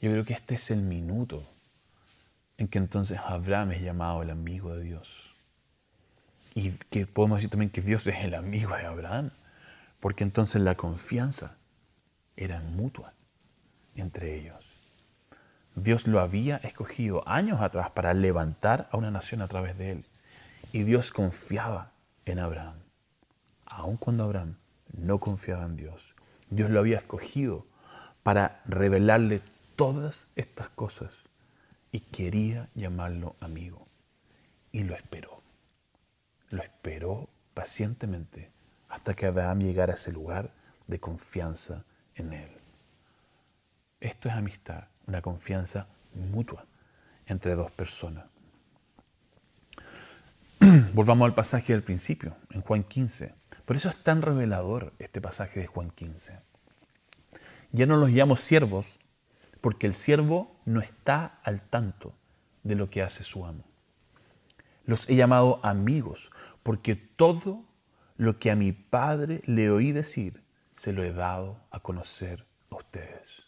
Yo 0.00 0.10
creo 0.10 0.24
que 0.24 0.32
este 0.32 0.54
es 0.54 0.70
el 0.70 0.80
minuto 0.80 1.46
en 2.56 2.68
que 2.68 2.78
entonces 2.78 3.18
Abraham 3.18 3.72
es 3.72 3.82
llamado 3.82 4.22
el 4.22 4.30
amigo 4.30 4.74
de 4.74 4.84
Dios. 4.84 5.34
Y 6.54 6.70
que 6.70 7.06
podemos 7.06 7.38
decir 7.38 7.50
también 7.50 7.70
que 7.70 7.82
Dios 7.82 8.06
es 8.06 8.16
el 8.24 8.34
amigo 8.34 8.76
de 8.76 8.86
Abraham, 8.86 9.30
porque 10.00 10.24
entonces 10.24 10.62
la 10.62 10.76
confianza 10.76 11.56
era 12.36 12.60
mutua 12.60 13.12
entre 13.96 14.36
ellos. 14.36 14.76
Dios 15.74 16.06
lo 16.06 16.20
había 16.20 16.58
escogido 16.58 17.26
años 17.26 17.60
atrás 17.60 17.90
para 17.90 18.14
levantar 18.14 18.88
a 18.92 18.96
una 18.96 19.10
nación 19.10 19.42
a 19.42 19.48
través 19.48 19.76
de 19.76 19.92
él. 19.92 20.04
Y 20.72 20.84
Dios 20.84 21.10
confiaba 21.10 21.92
en 22.24 22.38
Abraham, 22.38 22.76
aun 23.74 23.96
cuando 23.96 24.24
Abraham 24.24 24.56
no 24.96 25.18
confiaba 25.20 25.64
en 25.64 25.76
Dios. 25.76 26.14
Dios 26.50 26.70
lo 26.70 26.80
había 26.80 26.98
escogido 26.98 27.66
para 28.22 28.62
revelarle 28.66 29.42
todas 29.76 30.28
estas 30.36 30.68
cosas 30.70 31.28
y 31.92 32.00
quería 32.00 32.68
llamarlo 32.74 33.36
amigo. 33.40 33.86
Y 34.72 34.84
lo 34.84 34.94
esperó 34.94 35.44
lo 36.54 36.62
esperó 36.62 37.28
pacientemente 37.52 38.50
hasta 38.88 39.14
que 39.14 39.26
Abraham 39.26 39.60
llegara 39.60 39.92
a 39.92 39.96
ese 39.96 40.12
lugar 40.12 40.52
de 40.86 41.00
confianza 41.00 41.84
en 42.14 42.32
él. 42.32 42.50
Esto 44.00 44.28
es 44.28 44.34
amistad, 44.34 44.84
una 45.06 45.20
confianza 45.20 45.88
mutua 46.14 46.64
entre 47.26 47.54
dos 47.54 47.70
personas. 47.72 48.26
Volvamos 50.92 51.26
al 51.26 51.34
pasaje 51.34 51.72
del 51.72 51.82
principio, 51.82 52.36
en 52.50 52.60
Juan 52.60 52.84
15. 52.84 53.34
Por 53.64 53.76
eso 53.76 53.88
es 53.88 53.96
tan 53.96 54.22
revelador 54.22 54.92
este 54.98 55.20
pasaje 55.20 55.60
de 55.60 55.66
Juan 55.66 55.90
15. 55.90 56.38
Ya 57.72 57.86
no 57.86 57.96
los 57.96 58.10
llamo 58.10 58.36
siervos 58.36 58.98
porque 59.60 59.86
el 59.86 59.94
siervo 59.94 60.60
no 60.64 60.80
está 60.80 61.38
al 61.42 61.62
tanto 61.62 62.14
de 62.62 62.74
lo 62.74 62.90
que 62.90 63.02
hace 63.02 63.24
su 63.24 63.46
amo. 63.46 63.64
Los 64.84 65.08
he 65.08 65.16
llamado 65.16 65.60
amigos, 65.62 66.30
porque 66.62 66.94
todo 66.94 67.64
lo 68.16 68.38
que 68.38 68.50
a 68.50 68.56
mi 68.56 68.72
Padre 68.72 69.40
le 69.46 69.70
oí 69.70 69.92
decir, 69.92 70.42
se 70.74 70.92
lo 70.92 71.02
he 71.02 71.12
dado 71.12 71.58
a 71.70 71.80
conocer 71.80 72.44
a 72.70 72.76
ustedes. 72.76 73.44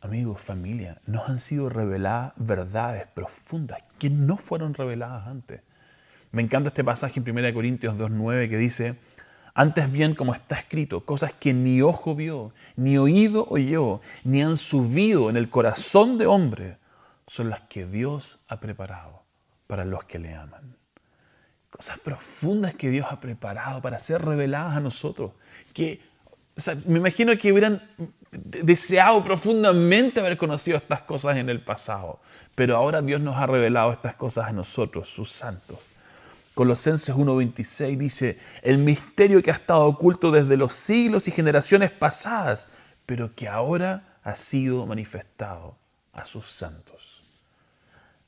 Amigos, 0.00 0.40
familia, 0.40 1.00
nos 1.06 1.28
han 1.28 1.40
sido 1.40 1.68
reveladas 1.68 2.32
verdades 2.36 3.06
profundas 3.06 3.82
que 3.98 4.10
no 4.10 4.36
fueron 4.36 4.74
reveladas 4.74 5.26
antes. 5.26 5.62
Me 6.36 6.42
encanta 6.42 6.68
este 6.68 6.84
pasaje 6.84 7.18
en 7.18 7.30
1 7.30 7.54
Corintios 7.54 7.96
2.9 7.96 8.50
que 8.50 8.58
dice, 8.58 8.96
antes 9.54 9.90
bien 9.90 10.14
como 10.14 10.34
está 10.34 10.56
escrito, 10.56 11.02
cosas 11.02 11.32
que 11.32 11.54
ni 11.54 11.80
ojo 11.80 12.14
vio, 12.14 12.52
ni 12.76 12.98
oído 12.98 13.46
oyó, 13.48 14.02
ni 14.22 14.42
han 14.42 14.58
subido 14.58 15.30
en 15.30 15.38
el 15.38 15.48
corazón 15.48 16.18
de 16.18 16.26
hombre, 16.26 16.76
son 17.26 17.48
las 17.48 17.62
que 17.62 17.86
Dios 17.86 18.38
ha 18.48 18.60
preparado 18.60 19.22
para 19.66 19.86
los 19.86 20.04
que 20.04 20.18
le 20.18 20.34
aman. 20.34 20.76
Cosas 21.70 21.98
profundas 22.00 22.74
que 22.74 22.90
Dios 22.90 23.06
ha 23.08 23.18
preparado 23.18 23.80
para 23.80 23.98
ser 23.98 24.22
reveladas 24.22 24.76
a 24.76 24.80
nosotros, 24.80 25.32
que 25.72 26.02
me 26.84 26.98
imagino 26.98 27.34
que 27.38 27.50
hubieran 27.50 27.80
deseado 28.30 29.24
profundamente 29.24 30.20
haber 30.20 30.36
conocido 30.36 30.76
estas 30.76 31.00
cosas 31.00 31.38
en 31.38 31.48
el 31.48 31.62
pasado, 31.62 32.20
pero 32.54 32.76
ahora 32.76 33.00
Dios 33.00 33.22
nos 33.22 33.36
ha 33.36 33.46
revelado 33.46 33.90
estas 33.90 34.16
cosas 34.16 34.48
a 34.48 34.52
nosotros, 34.52 35.08
sus 35.08 35.32
santos. 35.32 35.78
Colosenses 36.56 37.14
1.26 37.14 37.98
dice, 37.98 38.38
el 38.62 38.78
misterio 38.78 39.42
que 39.42 39.50
ha 39.50 39.54
estado 39.56 39.84
oculto 39.84 40.30
desde 40.30 40.56
los 40.56 40.72
siglos 40.72 41.28
y 41.28 41.30
generaciones 41.30 41.90
pasadas, 41.90 42.70
pero 43.04 43.34
que 43.34 43.46
ahora 43.46 44.16
ha 44.24 44.34
sido 44.36 44.86
manifestado 44.86 45.76
a 46.14 46.24
sus 46.24 46.50
santos. 46.50 47.22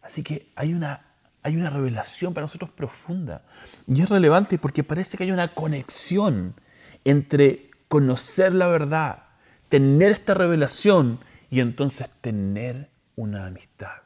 Así 0.03 0.23
que 0.23 0.53
hay 0.57 0.75
una, 0.75 1.07
hay 1.43 1.57
una 1.57 1.71
revelación 1.71 2.35
para 2.35 2.45
nosotros 2.45 2.71
profunda 2.71 3.41
y 3.87 4.03
es 4.03 4.11
relevante 4.11 4.59
porque 4.59 4.85
parece 4.85 5.17
que 5.17 5.25
hay 5.25 5.33
una 5.33 5.55
conexión 5.55 6.55
entre 7.05 7.71
conocer 7.89 8.55
la 8.55 8.67
verdad, 8.67 9.23
tener 9.71 10.13
esta 10.13 10.35
revelación 10.35 11.19
y 11.49 11.61
entonces 11.61 12.11
tener 12.21 12.91
una 13.17 13.47
amistad. 13.47 14.03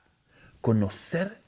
Conocer 0.61 1.42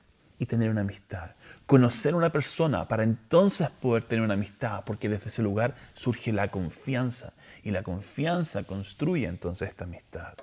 y 0.44 0.46
tener 0.46 0.68
una 0.68 0.83
amistad. 0.83 1.30
Conocer 1.64 2.12
a 2.12 2.18
una 2.18 2.30
persona 2.30 2.87
para 2.87 3.02
entonces 3.02 3.70
poder 3.70 4.04
tener 4.04 4.22
una 4.22 4.35
amistad, 4.35 4.85
porque 4.85 5.09
desde 5.09 5.30
ese 5.30 5.42
lugar 5.42 5.74
surge 5.94 6.35
la 6.35 6.50
confianza 6.50 7.33
y 7.62 7.70
la 7.70 7.83
confianza 7.83 8.62
construye 8.64 9.26
entonces 9.26 9.68
esta 9.68 9.85
amistad. 9.85 10.35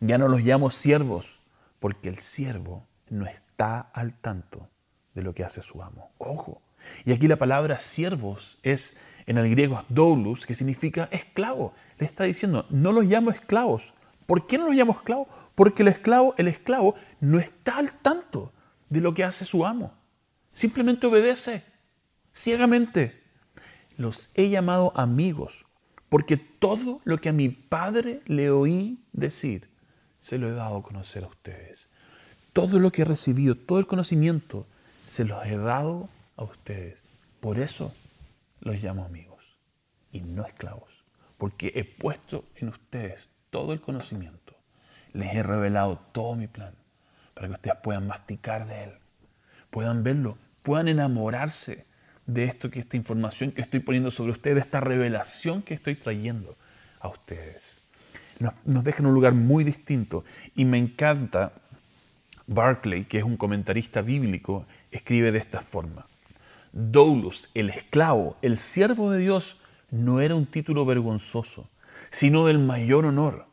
Ya 0.00 0.16
no 0.16 0.28
los 0.28 0.40
llamo 0.40 0.70
siervos, 0.70 1.40
porque 1.78 2.08
el 2.08 2.18
siervo 2.18 2.86
no 3.10 3.26
está 3.26 3.80
al 3.80 4.14
tanto 4.14 4.70
de 5.14 5.22
lo 5.22 5.34
que 5.34 5.44
hace 5.44 5.60
su 5.60 5.82
amo. 5.82 6.10
Ojo. 6.16 6.62
Y 7.04 7.12
aquí 7.12 7.28
la 7.28 7.36
palabra 7.36 7.78
siervos 7.80 8.58
es 8.62 8.96
en 9.26 9.36
el 9.36 9.50
griego 9.50 9.84
doulos, 9.90 10.46
que 10.46 10.54
significa 10.54 11.10
esclavo. 11.12 11.74
Le 11.98 12.06
está 12.06 12.24
diciendo, 12.24 12.64
no 12.70 12.92
los 12.92 13.04
llamo 13.04 13.30
esclavos. 13.30 13.92
¿Por 14.24 14.46
qué 14.46 14.56
no 14.56 14.66
los 14.66 14.74
llamo 14.74 14.92
esclavos? 14.92 15.28
Porque 15.54 15.82
el 15.82 15.88
esclavo, 15.88 16.34
el 16.38 16.48
esclavo 16.48 16.94
no 17.20 17.38
está 17.38 17.76
al 17.76 17.92
tanto 17.92 18.52
de 18.88 19.00
lo 19.00 19.14
que 19.14 19.24
hace 19.24 19.44
su 19.44 19.64
amo. 19.64 19.92
Simplemente 20.52 21.06
obedece 21.06 21.64
ciegamente. 22.34 23.22
Los 23.96 24.30
he 24.34 24.48
llamado 24.48 24.92
amigos 24.96 25.64
porque 26.08 26.36
todo 26.36 27.00
lo 27.04 27.18
que 27.18 27.28
a 27.28 27.32
mi 27.32 27.48
padre 27.48 28.22
le 28.26 28.50
oí 28.50 29.04
decir, 29.12 29.68
se 30.20 30.38
lo 30.38 30.48
he 30.48 30.52
dado 30.52 30.78
a 30.78 30.82
conocer 30.82 31.24
a 31.24 31.28
ustedes. 31.28 31.88
Todo 32.52 32.78
lo 32.78 32.90
que 32.90 33.02
he 33.02 33.04
recibido, 33.04 33.54
todo 33.54 33.78
el 33.78 33.86
conocimiento, 33.86 34.66
se 35.04 35.24
los 35.24 35.44
he 35.44 35.56
dado 35.56 36.08
a 36.36 36.44
ustedes. 36.44 36.98
Por 37.40 37.58
eso 37.58 37.92
los 38.60 38.82
llamo 38.82 39.04
amigos 39.04 39.44
y 40.10 40.20
no 40.20 40.46
esclavos, 40.46 40.90
porque 41.36 41.72
he 41.74 41.84
puesto 41.84 42.44
en 42.56 42.68
ustedes 42.68 43.28
todo 43.50 43.72
el 43.72 43.80
conocimiento. 43.80 44.56
Les 45.12 45.34
he 45.34 45.42
revelado 45.42 45.98
todo 46.12 46.34
mi 46.34 46.46
plan 46.46 46.74
para 47.38 47.46
que 47.46 47.54
ustedes 47.54 47.76
puedan 47.84 48.04
masticar 48.08 48.66
de 48.66 48.82
él, 48.82 48.90
puedan 49.70 50.02
verlo, 50.02 50.36
puedan 50.64 50.88
enamorarse 50.88 51.86
de 52.26 52.42
esto 52.42 52.68
que 52.68 52.80
esta 52.80 52.96
información 52.96 53.52
que 53.52 53.62
estoy 53.62 53.78
poniendo 53.78 54.10
sobre 54.10 54.32
ustedes, 54.32 54.56
de 54.56 54.60
esta 54.62 54.80
revelación 54.80 55.62
que 55.62 55.74
estoy 55.74 55.94
trayendo 55.94 56.56
a 56.98 57.06
ustedes. 57.06 57.78
Nos, 58.40 58.54
nos 58.64 58.82
deja 58.82 58.98
en 58.98 59.06
un 59.06 59.14
lugar 59.14 59.34
muy 59.34 59.62
distinto 59.62 60.24
y 60.56 60.64
me 60.64 60.78
encanta 60.78 61.52
Barclay, 62.48 63.04
que 63.04 63.18
es 63.18 63.24
un 63.24 63.36
comentarista 63.36 64.02
bíblico, 64.02 64.66
escribe 64.90 65.30
de 65.30 65.38
esta 65.38 65.60
forma. 65.60 66.08
Doulos, 66.72 67.50
el 67.54 67.70
esclavo, 67.70 68.36
el 68.42 68.58
siervo 68.58 69.12
de 69.12 69.20
Dios, 69.20 69.58
no 69.92 70.20
era 70.20 70.34
un 70.34 70.46
título 70.46 70.84
vergonzoso, 70.84 71.70
sino 72.10 72.46
del 72.46 72.58
mayor 72.58 73.04
honor. 73.04 73.46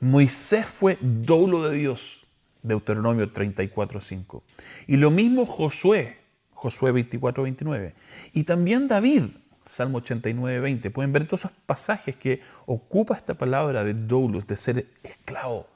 Moisés 0.00 0.66
fue 0.66 0.98
doulo 1.00 1.68
de 1.68 1.76
Dios, 1.76 2.19
Deuteronomio 2.62 3.32
34.5. 3.32 4.42
Y 4.86 4.96
lo 4.96 5.10
mismo 5.10 5.46
Josué, 5.46 6.18
Josué 6.52 6.92
24.29. 6.92 7.94
Y 8.32 8.44
también 8.44 8.88
David, 8.88 9.24
Salmo 9.64 10.00
89.20. 10.00 10.90
Pueden 10.92 11.12
ver 11.12 11.26
todos 11.26 11.40
esos 11.40 11.52
pasajes 11.66 12.16
que 12.16 12.42
ocupa 12.66 13.16
esta 13.16 13.34
palabra 13.34 13.84
de 13.84 13.94
doulos, 13.94 14.46
de 14.46 14.56
ser 14.56 14.86
esclavo, 15.02 15.66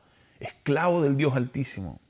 esclavo 0.40 1.02
del 1.02 1.16
Dios 1.16 1.34
Altísimo. 1.36 2.00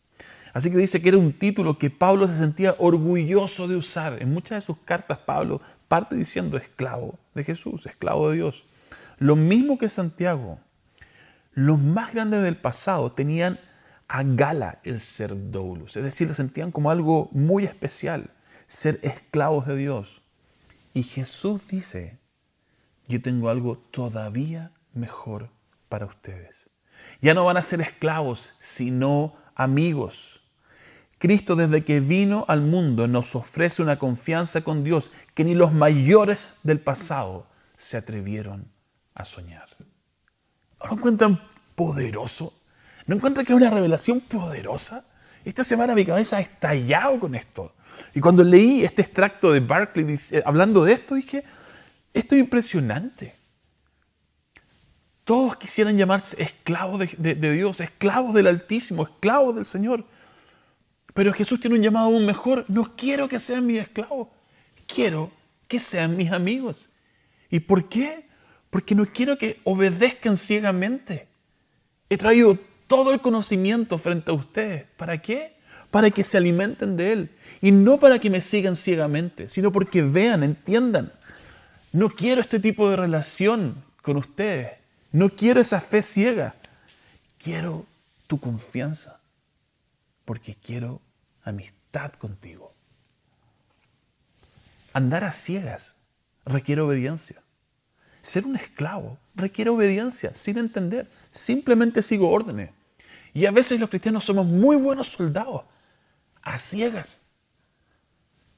Así 0.54 0.70
que 0.70 0.78
dice 0.78 1.02
que 1.02 1.08
era 1.08 1.18
un 1.18 1.32
título 1.32 1.78
que 1.78 1.90
Pablo 1.90 2.28
se 2.28 2.36
sentía 2.36 2.76
orgulloso 2.78 3.66
de 3.66 3.74
usar. 3.74 4.22
En 4.22 4.32
muchas 4.32 4.58
de 4.58 4.60
sus 4.60 4.78
cartas 4.78 5.18
Pablo 5.18 5.60
parte 5.88 6.14
diciendo 6.14 6.56
esclavo 6.56 7.18
de 7.34 7.42
Jesús, 7.42 7.86
esclavo 7.86 8.30
de 8.30 8.36
Dios. 8.36 8.64
Lo 9.18 9.34
mismo 9.34 9.78
que 9.78 9.88
Santiago. 9.88 10.60
Los 11.52 11.78
más 11.80 12.12
grandes 12.12 12.42
del 12.42 12.56
pasado 12.56 13.12
tenían 13.12 13.58
a 14.14 14.22
gala 14.22 14.78
el 14.84 15.00
ser 15.00 15.50
doulos, 15.50 15.96
es 15.96 16.04
decir, 16.04 16.28
lo 16.28 16.34
sentían 16.34 16.70
como 16.70 16.92
algo 16.92 17.30
muy 17.32 17.64
especial, 17.64 18.30
ser 18.68 19.00
esclavos 19.02 19.66
de 19.66 19.76
Dios. 19.76 20.22
Y 20.92 21.02
Jesús 21.02 21.66
dice, 21.66 22.20
yo 23.08 23.20
tengo 23.20 23.48
algo 23.48 23.76
todavía 23.90 24.70
mejor 24.92 25.50
para 25.88 26.06
ustedes. 26.06 26.70
Ya 27.22 27.34
no 27.34 27.44
van 27.44 27.56
a 27.56 27.62
ser 27.62 27.80
esclavos, 27.80 28.54
sino 28.60 29.34
amigos. 29.56 30.44
Cristo 31.18 31.56
desde 31.56 31.84
que 31.84 31.98
vino 31.98 32.44
al 32.46 32.60
mundo 32.60 33.08
nos 33.08 33.34
ofrece 33.34 33.82
una 33.82 33.98
confianza 33.98 34.60
con 34.60 34.84
Dios 34.84 35.10
que 35.34 35.42
ni 35.42 35.56
los 35.56 35.72
mayores 35.72 36.52
del 36.62 36.78
pasado 36.78 37.48
se 37.76 37.96
atrevieron 37.96 38.70
a 39.12 39.24
soñar. 39.24 39.70
¿No 40.80 40.86
lo 40.86 40.92
encuentran 40.98 41.42
poderoso? 41.74 42.52
¿No 43.06 43.16
encuentran 43.16 43.44
que 43.44 43.52
es 43.52 43.56
una 43.56 43.70
revelación 43.70 44.20
poderosa? 44.20 45.04
Esta 45.44 45.62
semana 45.62 45.94
mi 45.94 46.06
cabeza 46.06 46.38
ha 46.38 46.40
estallado 46.40 47.20
con 47.20 47.34
esto. 47.34 47.74
Y 48.14 48.20
cuando 48.20 48.42
leí 48.42 48.82
este 48.82 49.02
extracto 49.02 49.52
de 49.52 49.60
Barclay 49.60 50.16
hablando 50.44 50.84
de 50.84 50.94
esto, 50.94 51.14
dije, 51.14 51.44
esto 52.12 52.34
es 52.34 52.40
impresionante. 52.40 53.34
Todos 55.24 55.56
quisieran 55.56 55.96
llamarse 55.96 56.42
esclavos 56.42 56.98
de, 56.98 57.34
de 57.34 57.52
Dios, 57.52 57.80
esclavos 57.80 58.34
del 58.34 58.46
Altísimo, 58.46 59.04
esclavos 59.04 59.54
del 59.54 59.64
Señor. 59.64 60.04
Pero 61.12 61.32
Jesús 61.32 61.60
tiene 61.60 61.76
un 61.76 61.82
llamado 61.82 62.06
aún 62.06 62.26
mejor. 62.26 62.64
No 62.68 62.96
quiero 62.96 63.28
que 63.28 63.38
sean 63.38 63.66
mis 63.66 63.80
esclavos. 63.80 64.28
Quiero 64.86 65.30
que 65.68 65.78
sean 65.78 66.16
mis 66.16 66.32
amigos. 66.32 66.88
¿Y 67.50 67.60
por 67.60 67.88
qué? 67.88 68.26
Porque 68.70 68.94
no 68.94 69.06
quiero 69.06 69.38
que 69.38 69.60
obedezcan 69.64 70.36
ciegamente. 70.36 71.28
He 72.10 72.16
traído 72.16 72.58
todo 72.86 73.12
el 73.12 73.20
conocimiento 73.20 73.98
frente 73.98 74.30
a 74.30 74.34
ustedes. 74.34 74.84
¿Para 74.96 75.20
qué? 75.20 75.56
Para 75.90 76.10
que 76.10 76.24
se 76.24 76.36
alimenten 76.36 76.96
de 76.96 77.12
Él. 77.12 77.30
Y 77.60 77.70
no 77.70 77.98
para 77.98 78.18
que 78.18 78.30
me 78.30 78.40
sigan 78.40 78.76
ciegamente, 78.76 79.48
sino 79.48 79.72
porque 79.72 80.02
vean, 80.02 80.42
entiendan. 80.42 81.12
No 81.92 82.10
quiero 82.10 82.40
este 82.40 82.58
tipo 82.58 82.90
de 82.90 82.96
relación 82.96 83.84
con 84.02 84.16
ustedes. 84.16 84.72
No 85.12 85.30
quiero 85.30 85.60
esa 85.60 85.80
fe 85.80 86.02
ciega. 86.02 86.56
Quiero 87.38 87.86
tu 88.26 88.40
confianza. 88.40 89.20
Porque 90.24 90.56
quiero 90.56 91.00
amistad 91.44 92.12
contigo. 92.14 92.74
Andar 94.92 95.24
a 95.24 95.32
ciegas 95.32 95.96
requiere 96.44 96.80
obediencia. 96.80 97.43
Ser 98.24 98.46
un 98.46 98.56
esclavo 98.56 99.18
requiere 99.34 99.68
obediencia, 99.68 100.34
sin 100.34 100.56
entender. 100.56 101.10
Simplemente 101.30 102.02
sigo 102.02 102.30
órdenes. 102.30 102.70
Y 103.34 103.44
a 103.44 103.50
veces 103.50 103.78
los 103.78 103.90
cristianos 103.90 104.24
somos 104.24 104.46
muy 104.46 104.76
buenos 104.76 105.08
soldados, 105.08 105.64
a 106.40 106.58
ciegas. 106.58 107.20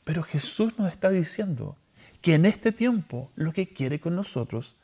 Pero 0.04 0.22
Jesús 0.22 0.78
nos 0.78 0.92
está 0.92 1.10
diciendo 1.10 1.76
que 2.20 2.34
en 2.34 2.46
este 2.46 2.70
tiempo 2.70 3.32
lo 3.34 3.52
que 3.52 3.68
quiere 3.68 3.98
con 3.98 4.14
nosotros 4.14 4.76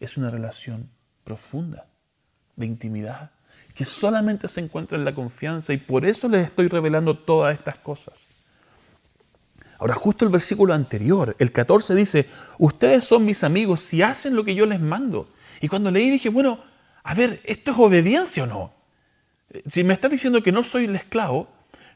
es 0.00 0.16
una 0.16 0.30
relación 0.30 0.88
profunda, 1.22 1.86
de 2.56 2.64
intimidad, 2.64 3.32
que 3.74 3.84
solamente 3.84 4.48
se 4.48 4.60
encuentra 4.60 4.96
en 4.96 5.04
la 5.04 5.14
confianza 5.14 5.74
y 5.74 5.76
por 5.76 6.06
eso 6.06 6.30
les 6.30 6.46
estoy 6.46 6.68
revelando 6.68 7.18
todas 7.18 7.52
estas 7.52 7.76
cosas. 7.76 8.26
Ahora, 9.80 9.94
justo 9.94 10.26
el 10.26 10.30
versículo 10.30 10.74
anterior, 10.74 11.34
el 11.38 11.52
14 11.52 11.94
dice, 11.94 12.28
ustedes 12.58 13.02
son 13.02 13.24
mis 13.24 13.42
amigos 13.42 13.80
si 13.80 14.02
hacen 14.02 14.36
lo 14.36 14.44
que 14.44 14.54
yo 14.54 14.66
les 14.66 14.78
mando. 14.78 15.26
Y 15.62 15.68
cuando 15.68 15.90
leí 15.90 16.10
dije, 16.10 16.28
bueno, 16.28 16.62
a 17.02 17.14
ver, 17.14 17.40
¿esto 17.44 17.70
es 17.70 17.78
obediencia 17.78 18.44
o 18.44 18.46
no? 18.46 18.74
Si 19.66 19.82
me 19.82 19.94
estás 19.94 20.10
diciendo 20.10 20.42
que 20.42 20.52
no 20.52 20.62
soy 20.64 20.84
el 20.84 20.96
esclavo, 20.96 21.48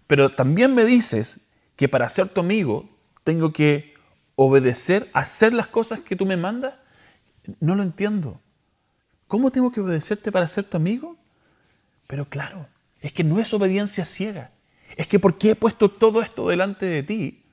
pero 0.06 0.30
también 0.30 0.74
me 0.74 0.86
dices 0.86 1.40
que 1.76 1.86
para 1.86 2.08
ser 2.08 2.30
tu 2.30 2.40
amigo 2.40 2.88
tengo 3.22 3.52
que 3.52 3.92
obedecer, 4.34 5.10
hacer 5.12 5.52
las 5.52 5.66
cosas 5.66 6.00
que 6.00 6.16
tú 6.16 6.24
me 6.24 6.38
mandas, 6.38 6.72
no 7.60 7.74
lo 7.74 7.82
entiendo. 7.82 8.40
¿Cómo 9.28 9.50
tengo 9.50 9.70
que 9.70 9.82
obedecerte 9.82 10.32
para 10.32 10.48
ser 10.48 10.64
tu 10.64 10.78
amigo? 10.78 11.18
Pero 12.06 12.30
claro, 12.30 12.66
es 13.02 13.12
que 13.12 13.24
no 13.24 13.40
es 13.40 13.52
obediencia 13.52 14.06
ciega. 14.06 14.52
Es 14.96 15.06
que 15.06 15.18
porque 15.18 15.50
he 15.50 15.54
puesto 15.54 15.90
todo 15.90 16.22
esto 16.22 16.48
delante 16.48 16.86
de 16.86 17.02
ti, 17.02 17.43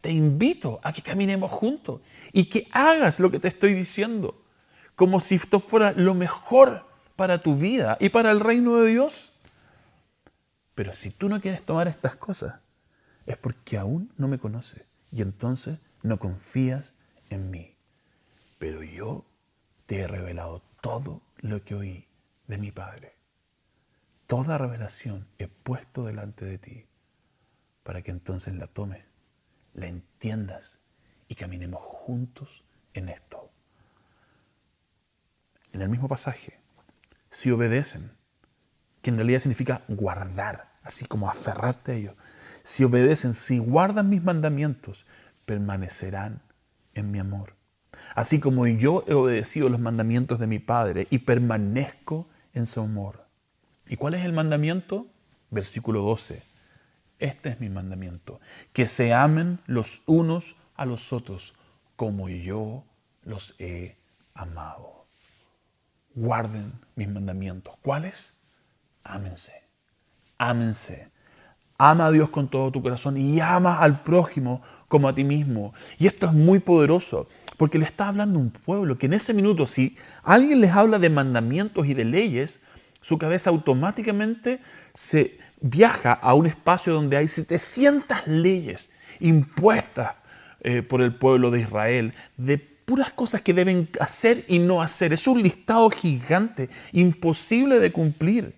te 0.00 0.10
invito 0.10 0.80
a 0.82 0.92
que 0.92 1.02
caminemos 1.02 1.50
juntos 1.50 2.00
y 2.32 2.46
que 2.46 2.68
hagas 2.72 3.20
lo 3.20 3.30
que 3.30 3.40
te 3.40 3.48
estoy 3.48 3.74
diciendo. 3.74 4.44
como 4.94 5.20
si 5.20 5.36
esto 5.36 5.60
fuera 5.60 5.92
lo 5.92 6.14
mejor 6.14 6.84
para 7.14 7.40
tu 7.40 7.56
vida 7.56 7.96
y 8.00 8.08
para 8.08 8.32
el 8.32 8.40
reino 8.40 8.78
de 8.78 8.90
Dios. 8.90 9.32
Pero 10.74 10.92
si 10.92 11.10
tú 11.10 11.28
no 11.28 11.40
quieres 11.40 11.64
tomar 11.64 11.86
estas 11.86 12.16
cosas, 12.16 12.60
es 13.24 13.36
porque 13.36 13.78
aún 13.78 14.12
no 14.16 14.26
me 14.26 14.38
conoces 14.38 14.82
y 15.12 15.22
entonces 15.22 15.78
no 16.02 16.18
confías 16.18 16.94
en 17.30 17.50
mí. 17.50 17.76
Pero 18.58 18.82
yo 18.82 19.24
te 19.86 20.00
he 20.00 20.08
revelado 20.08 20.62
todo 20.80 21.22
lo 21.38 21.64
que 21.64 21.74
oí 21.74 22.08
de 22.46 22.58
mi 22.58 22.72
Padre. 22.72 23.14
Toda 24.26 24.58
revelación 24.58 25.26
he 25.38 25.48
puesto 25.48 26.04
delante 26.04 26.44
de 26.44 26.58
ti 26.58 26.86
para 27.82 28.02
que 28.02 28.10
entonces 28.10 28.54
la 28.54 28.66
tomes, 28.66 29.04
la 29.78 29.86
entiendas 29.86 30.78
y 31.28 31.34
caminemos 31.34 31.82
juntos 31.82 32.64
en 32.94 33.08
esto. 33.08 33.50
En 35.72 35.82
el 35.82 35.88
mismo 35.88 36.08
pasaje, 36.08 36.58
si 37.30 37.50
obedecen, 37.50 38.10
que 39.02 39.10
en 39.10 39.16
realidad 39.16 39.40
significa 39.40 39.82
guardar, 39.88 40.72
así 40.82 41.04
como 41.06 41.30
aferrarte 41.30 41.92
a 41.92 41.94
ellos. 41.94 42.14
Si 42.62 42.84
obedecen, 42.84 43.34
si 43.34 43.58
guardan 43.58 44.08
mis 44.08 44.22
mandamientos, 44.22 45.06
permanecerán 45.44 46.42
en 46.94 47.10
mi 47.10 47.18
amor. 47.18 47.54
Así 48.14 48.40
como 48.40 48.66
yo 48.66 49.04
he 49.06 49.14
obedecido 49.14 49.68
los 49.68 49.80
mandamientos 49.80 50.38
de 50.38 50.46
mi 50.46 50.58
Padre 50.58 51.06
y 51.10 51.18
permanezco 51.18 52.28
en 52.54 52.66
su 52.66 52.80
amor. 52.80 53.26
¿Y 53.86 53.96
cuál 53.96 54.14
es 54.14 54.24
el 54.24 54.32
mandamiento? 54.32 55.06
Versículo 55.50 56.02
12. 56.02 56.42
Este 57.18 57.50
es 57.50 57.60
mi 57.60 57.68
mandamiento, 57.68 58.40
que 58.72 58.86
se 58.86 59.12
amen 59.12 59.58
los 59.66 60.02
unos 60.06 60.56
a 60.76 60.84
los 60.84 61.12
otros 61.12 61.54
como 61.96 62.28
yo 62.28 62.84
los 63.24 63.56
he 63.58 63.96
amado. 64.34 65.06
Guarden 66.14 66.72
mis 66.94 67.08
mandamientos. 67.08 67.74
¿Cuáles? 67.82 68.36
Ámense. 69.02 69.52
Ámense. 70.38 71.10
Ama 71.76 72.06
a 72.06 72.10
Dios 72.12 72.30
con 72.30 72.48
todo 72.48 72.70
tu 72.70 72.82
corazón 72.82 73.16
y 73.16 73.40
ama 73.40 73.80
al 73.80 74.02
prójimo 74.02 74.62
como 74.88 75.08
a 75.08 75.14
ti 75.14 75.24
mismo. 75.24 75.74
Y 75.98 76.06
esto 76.06 76.26
es 76.26 76.32
muy 76.32 76.60
poderoso, 76.60 77.28
porque 77.56 77.78
le 77.78 77.84
está 77.84 78.08
hablando 78.08 78.38
un 78.38 78.50
pueblo 78.50 78.98
que 78.98 79.06
en 79.06 79.14
ese 79.14 79.34
minuto, 79.34 79.66
si 79.66 79.96
alguien 80.22 80.60
les 80.60 80.72
habla 80.72 80.98
de 80.98 81.10
mandamientos 81.10 81.86
y 81.86 81.94
de 81.94 82.04
leyes, 82.04 82.62
su 83.00 83.18
cabeza 83.18 83.50
automáticamente 83.50 84.60
se 84.94 85.38
viaja 85.60 86.12
a 86.12 86.34
un 86.34 86.46
espacio 86.46 86.92
donde 86.92 87.16
hay 87.16 87.28
700 87.28 88.26
leyes 88.26 88.90
impuestas 89.20 90.14
eh, 90.60 90.82
por 90.82 91.02
el 91.02 91.14
pueblo 91.14 91.50
de 91.50 91.60
Israel, 91.60 92.14
de 92.36 92.58
puras 92.58 93.12
cosas 93.12 93.42
que 93.42 93.54
deben 93.54 93.88
hacer 94.00 94.44
y 94.48 94.58
no 94.58 94.80
hacer. 94.80 95.12
Es 95.12 95.26
un 95.28 95.42
listado 95.42 95.90
gigante, 95.90 96.70
imposible 96.92 97.78
de 97.80 97.92
cumplir. 97.92 98.54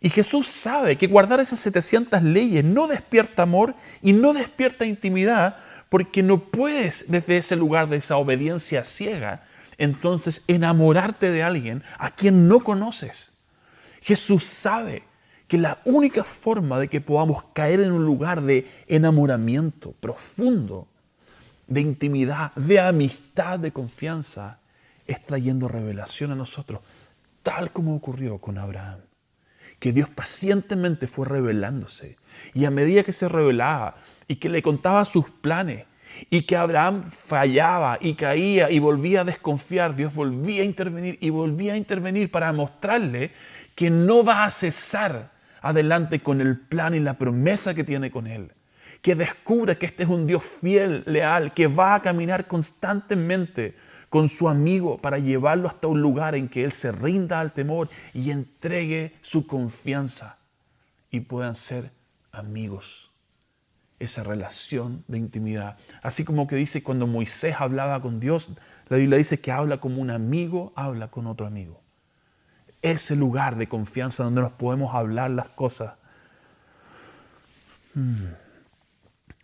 Y 0.00 0.10
Jesús 0.10 0.46
sabe 0.46 0.96
que 0.96 1.06
guardar 1.06 1.40
esas 1.40 1.58
700 1.60 2.22
leyes 2.22 2.62
no 2.62 2.86
despierta 2.86 3.42
amor 3.42 3.74
y 4.02 4.12
no 4.12 4.34
despierta 4.34 4.84
intimidad, 4.84 5.56
porque 5.88 6.22
no 6.22 6.38
puedes 6.38 7.06
desde 7.08 7.38
ese 7.38 7.56
lugar 7.56 7.88
de 7.88 7.96
esa 7.96 8.16
obediencia 8.16 8.84
ciega, 8.84 9.45
entonces 9.78 10.44
enamorarte 10.48 11.30
de 11.30 11.42
alguien 11.42 11.82
a 11.98 12.10
quien 12.10 12.48
no 12.48 12.60
conoces. 12.60 13.32
Jesús 14.00 14.44
sabe 14.44 15.04
que 15.48 15.58
la 15.58 15.80
única 15.84 16.24
forma 16.24 16.78
de 16.78 16.88
que 16.88 17.00
podamos 17.00 17.44
caer 17.52 17.80
en 17.80 17.92
un 17.92 18.04
lugar 18.04 18.42
de 18.42 18.68
enamoramiento 18.86 19.92
profundo, 19.92 20.88
de 21.66 21.80
intimidad, 21.80 22.52
de 22.54 22.80
amistad, 22.80 23.58
de 23.58 23.72
confianza, 23.72 24.60
es 25.06 25.24
trayendo 25.24 25.68
revelación 25.68 26.32
a 26.32 26.34
nosotros, 26.34 26.80
tal 27.42 27.70
como 27.72 27.94
ocurrió 27.94 28.38
con 28.38 28.58
Abraham 28.58 29.00
que 29.78 29.92
Dios 29.92 30.08
pacientemente 30.08 31.06
fue 31.06 31.26
revelándose. 31.26 32.16
Y 32.54 32.64
a 32.64 32.70
medida 32.70 33.02
que 33.02 33.12
se 33.12 33.28
revelaba 33.28 33.96
y 34.28 34.36
que 34.36 34.48
le 34.48 34.62
contaba 34.62 35.04
sus 35.04 35.30
planes 35.30 35.86
y 36.30 36.42
que 36.42 36.56
Abraham 36.56 37.04
fallaba 37.04 37.98
y 38.00 38.14
caía 38.14 38.70
y 38.70 38.78
volvía 38.78 39.20
a 39.20 39.24
desconfiar, 39.24 39.94
Dios 39.94 40.14
volvía 40.14 40.62
a 40.62 40.64
intervenir 40.64 41.18
y 41.20 41.30
volvía 41.30 41.74
a 41.74 41.76
intervenir 41.76 42.30
para 42.30 42.52
mostrarle 42.52 43.32
que 43.74 43.90
no 43.90 44.24
va 44.24 44.44
a 44.44 44.50
cesar 44.50 45.30
adelante 45.60 46.20
con 46.20 46.40
el 46.40 46.58
plan 46.58 46.94
y 46.94 47.00
la 47.00 47.14
promesa 47.14 47.74
que 47.74 47.84
tiene 47.84 48.10
con 48.10 48.26
él. 48.26 48.52
Que 49.02 49.14
descubra 49.14 49.74
que 49.74 49.86
este 49.86 50.04
es 50.04 50.08
un 50.08 50.26
Dios 50.26 50.42
fiel, 50.42 51.02
leal, 51.06 51.52
que 51.54 51.66
va 51.66 51.94
a 51.94 52.02
caminar 52.02 52.46
constantemente 52.46 53.74
con 54.08 54.28
su 54.28 54.48
amigo 54.48 54.98
para 54.98 55.18
llevarlo 55.18 55.68
hasta 55.68 55.88
un 55.88 56.00
lugar 56.00 56.34
en 56.34 56.48
que 56.48 56.64
él 56.64 56.72
se 56.72 56.92
rinda 56.92 57.40
al 57.40 57.52
temor 57.52 57.88
y 58.14 58.30
entregue 58.30 59.14
su 59.20 59.46
confianza 59.46 60.38
y 61.10 61.20
puedan 61.20 61.54
ser 61.54 61.90
amigos. 62.32 63.05
Esa 63.98 64.22
relación 64.22 65.04
de 65.08 65.18
intimidad. 65.18 65.78
Así 66.02 66.24
como 66.24 66.46
que 66.46 66.56
dice 66.56 66.82
cuando 66.82 67.06
Moisés 67.06 67.56
hablaba 67.58 68.02
con 68.02 68.20
Dios, 68.20 68.50
la 68.88 68.98
Biblia 68.98 69.18
dice 69.18 69.40
que 69.40 69.52
habla 69.52 69.78
como 69.78 70.02
un 70.02 70.10
amigo, 70.10 70.72
habla 70.76 71.08
con 71.08 71.26
otro 71.26 71.46
amigo. 71.46 71.82
Ese 72.82 73.16
lugar 73.16 73.56
de 73.56 73.68
confianza 73.68 74.24
donde 74.24 74.42
nos 74.42 74.52
podemos 74.52 74.94
hablar 74.94 75.30
las 75.30 75.48
cosas. 75.48 75.94
Hmm. 77.94 78.34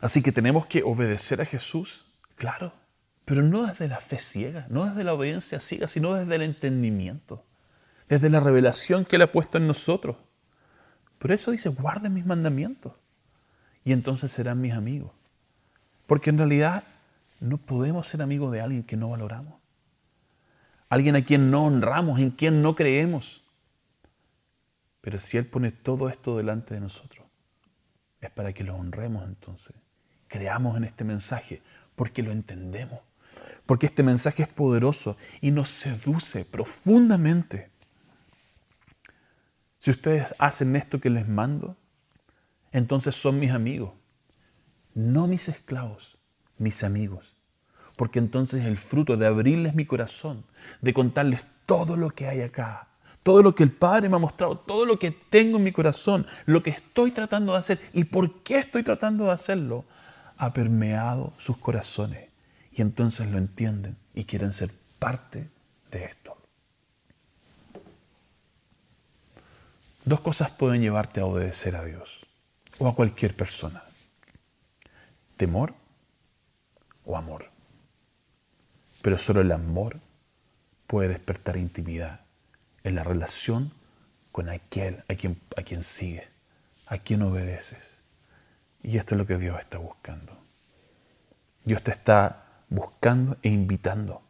Así 0.01 0.23
que 0.23 0.33
tenemos 0.33 0.67
que 0.67 0.83
obedecer 0.83 1.41
a 1.41 1.47
Jesús, 1.47 2.07
claro 2.37 2.73
pero 3.25 3.43
no 3.43 3.67
desde 3.67 3.89
la 3.89 3.99
fe 3.99 4.19
ciega, 4.19 4.67
no 4.69 4.87
desde 4.87 5.05
la 5.05 5.15
obediencia 5.15 5.61
ciega, 5.61 5.87
sino 5.87 6.15
desde 6.15 6.35
el 6.35 6.43
entendimiento, 6.43 7.45
desde 8.09 8.31
la 8.31 8.41
revelación 8.41 9.05
que 9.05 9.17
Él 9.17 9.23
ha 9.23 9.33
puesto 9.33 9.59
en 9.59 9.67
nosotros. 9.67 10.17
Por 11.19 11.31
eso 11.31 11.53
dice, 11.53 11.69
guarden 11.69 12.15
mis 12.15 12.27
mandamientos 12.27 12.93
y 13.85 13.93
entonces 13.93 14.33
serán 14.33 14.61
mis 14.61 14.73
amigos. 14.73 15.11
Porque 16.07 16.31
en 16.31 16.39
realidad 16.39 16.85
no 17.41 17.59
podemos 17.59 18.07
ser 18.07 18.23
amigos 18.23 18.53
de 18.53 18.61
alguien 18.61 18.83
que 18.83 18.97
no 18.97 19.11
valoramos. 19.11 19.55
Alguien 20.89 21.17
a 21.17 21.25
quien 21.25 21.51
no 21.51 21.65
honramos, 21.65 22.21
en 22.21 22.31
quien 22.31 22.63
no 22.63 22.75
creemos. 22.75 23.43
Pero 25.01 25.21
si 25.21 25.39
Él 25.39 25.47
pone 25.47 25.73
todo 25.73 26.09
esto 26.09 26.37
delante 26.37 26.75
de 26.75 26.81
nosotros, 26.81 27.27
es 28.21 28.31
para 28.31 28.53
que 28.53 28.63
lo 28.63 28.77
honremos 28.77 29.25
entonces. 29.27 29.75
Creamos 30.29 30.77
en 30.77 30.85
este 30.85 31.05
mensaje 31.05 31.63
porque 31.97 32.23
lo 32.23 32.31
entendemos 32.31 33.01
porque 33.67 33.87
este 33.87 34.03
mensaje 34.03 34.43
es 34.43 34.49
poderoso 34.49 35.17
y 35.41 35.51
nos 35.51 35.71
seduce 35.71 36.45
profundamente. 36.45 37.71
Si 39.79 39.91
ustedes 39.91 40.35
hacen 40.39 40.77
esto 40.77 41.01
que 41.01 41.11
les 41.11 41.29
mando, 41.29 41.77
entonces 42.73 43.15
son 43.15 43.39
mis 43.39 43.51
amigos, 43.51 43.93
no 44.95 45.27
mis 45.27 45.49
esclavos, 45.49 46.19
mis 46.59 46.83
amigos. 46.83 47.37
Porque 47.97 48.19
entonces 48.19 48.65
el 48.65 48.79
fruto 48.79 49.17
de 49.17 49.27
abrirles 49.27 49.75
mi 49.75 49.85
corazón, 49.85 50.45
de 50.81 50.95
contarles 50.95 51.45
todo 51.67 51.97
lo 51.97 52.11
que 52.11 52.27
hay 52.27 52.41
acá, 52.41 52.89
todo 53.23 53.43
lo 53.43 53.55
que 53.55 53.63
el 53.63 53.71
Padre 53.71 54.09
me 54.09 54.17
ha 54.17 54.19
mostrado, 54.19 54.59
todo 54.59 54.87
lo 54.87 54.99
que 54.99 55.11
tengo 55.11 55.59
en 55.59 55.65
mi 55.65 55.73
corazón, 55.73 56.27
lo 56.47 56.63
que 56.63 56.71
estoy 56.71 57.13
tratando 57.13 57.53
de 57.53 57.59
hacer 57.59 57.81
y 57.93 58.05
por 58.05 58.43
qué 58.43 58.59
estoy 58.59 58.83
tratando 58.83 59.25
de 59.25 59.33
hacerlo, 59.33 59.85
ha 60.39 60.53
permeado 60.53 61.35
sus 61.39 61.59
corazones 61.59 62.31
y 62.73 62.81
entonces 62.81 63.31
lo 63.31 63.39
entienden 63.39 63.97
y 64.15 64.25
quieren 64.25 64.53
ser 64.53 64.71
parte 64.99 65.51
de 65.91 66.05
esto. 66.07 66.37
Dos 70.05 70.21
cosas 70.21 70.51
pueden 70.51 70.81
llevarte 70.81 71.21
a 71.21 71.27
obedecer 71.27 71.77
a 71.77 71.85
Dios 71.85 72.27
o 72.79 72.89
a 72.89 72.95
cualquier 72.95 73.37
persona. 73.37 73.83
Temor 75.37 75.75
o 77.05 77.17
amor. 77.17 77.51
Pero 79.03 79.19
solo 79.19 79.41
el 79.41 79.53
amor 79.53 79.99
puede 80.87 81.09
despertar 81.09 81.57
intimidad 81.57 82.21
en 82.85 82.95
la 82.95 83.05
relación 83.05 83.73
con 84.31 84.49
aquel 84.49 85.05
a 85.09 85.15
quien, 85.15 85.41
a 85.57 85.63
quien 85.63 85.83
sigues, 85.83 86.29
a 86.87 86.99
quien 86.99 87.23
obedeces. 87.23 88.03
Y 88.83 88.97
esto 88.99 89.15
es 89.15 89.19
lo 89.19 89.27
que 89.27 89.39
Dios 89.39 89.59
está 89.59 89.79
buscando. 89.79 90.37
Dios 91.65 91.83
te 91.83 91.93
está 91.93 92.45
buscando 92.69 93.37
e 93.43 93.49
invitando 93.49 94.23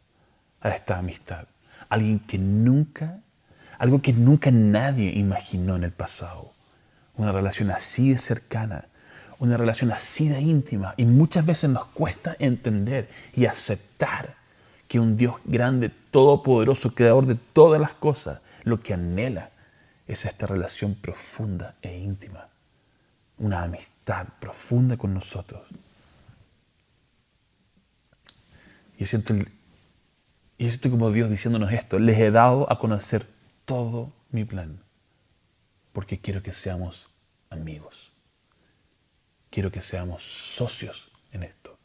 a 0.61 0.69
esta 0.69 0.97
amistad. 0.97 1.47
Alguien 1.89 2.19
que 2.19 2.37
nunca, 2.37 3.19
algo 3.79 4.01
que 4.01 4.13
nunca 4.13 4.51
nadie 4.51 5.11
imaginó 5.11 5.75
en 5.75 5.83
el 5.83 5.91
pasado. 5.91 6.53
Una 7.15 7.31
relación 7.31 7.71
así 7.71 8.11
de 8.11 8.17
cercana, 8.17 8.85
una 9.39 9.57
relación 9.57 9.91
así 9.91 10.29
de 10.29 10.41
íntima. 10.41 10.93
Y 10.97 11.05
muchas 11.05 11.45
veces 11.45 11.69
nos 11.69 11.85
cuesta 11.85 12.35
entender 12.39 13.09
y 13.33 13.45
aceptar 13.45 14.35
que 14.87 14.99
un 14.99 15.17
Dios 15.17 15.35
grande, 15.45 15.89
todopoderoso, 15.89 16.93
creador 16.93 17.25
de 17.25 17.35
todas 17.35 17.81
las 17.81 17.93
cosas, 17.93 18.41
lo 18.63 18.81
que 18.81 18.93
anhela 18.93 19.51
es 20.07 20.25
esta 20.25 20.45
relación 20.45 20.95
profunda 20.95 21.75
e 21.81 21.97
íntima. 21.97 22.47
Una 23.37 23.63
amistad 23.63 24.27
profunda 24.39 24.97
con 24.97 25.13
nosotros. 25.13 25.61
Y 28.97 29.05
siento, 29.05 29.33
Y 29.33 29.45
yo 30.65 30.69
siento 30.69 30.91
como 30.91 31.11
Dios 31.11 31.29
diciéndonos 31.29 31.71
esto, 31.71 31.99
les 31.99 32.19
he 32.19 32.31
dado 32.31 32.71
a 32.71 32.79
conocer 32.79 33.27
todo 33.65 34.11
mi 34.29 34.45
plan, 34.45 34.79
porque 35.93 36.19
quiero 36.19 36.43
que 36.43 36.51
seamos 36.51 37.09
amigos. 37.49 38.11
Quiero 39.49 39.71
que 39.71 39.81
seamos 39.81 40.23
socios 40.23 41.11
en 41.31 41.43
esto. 41.43 41.77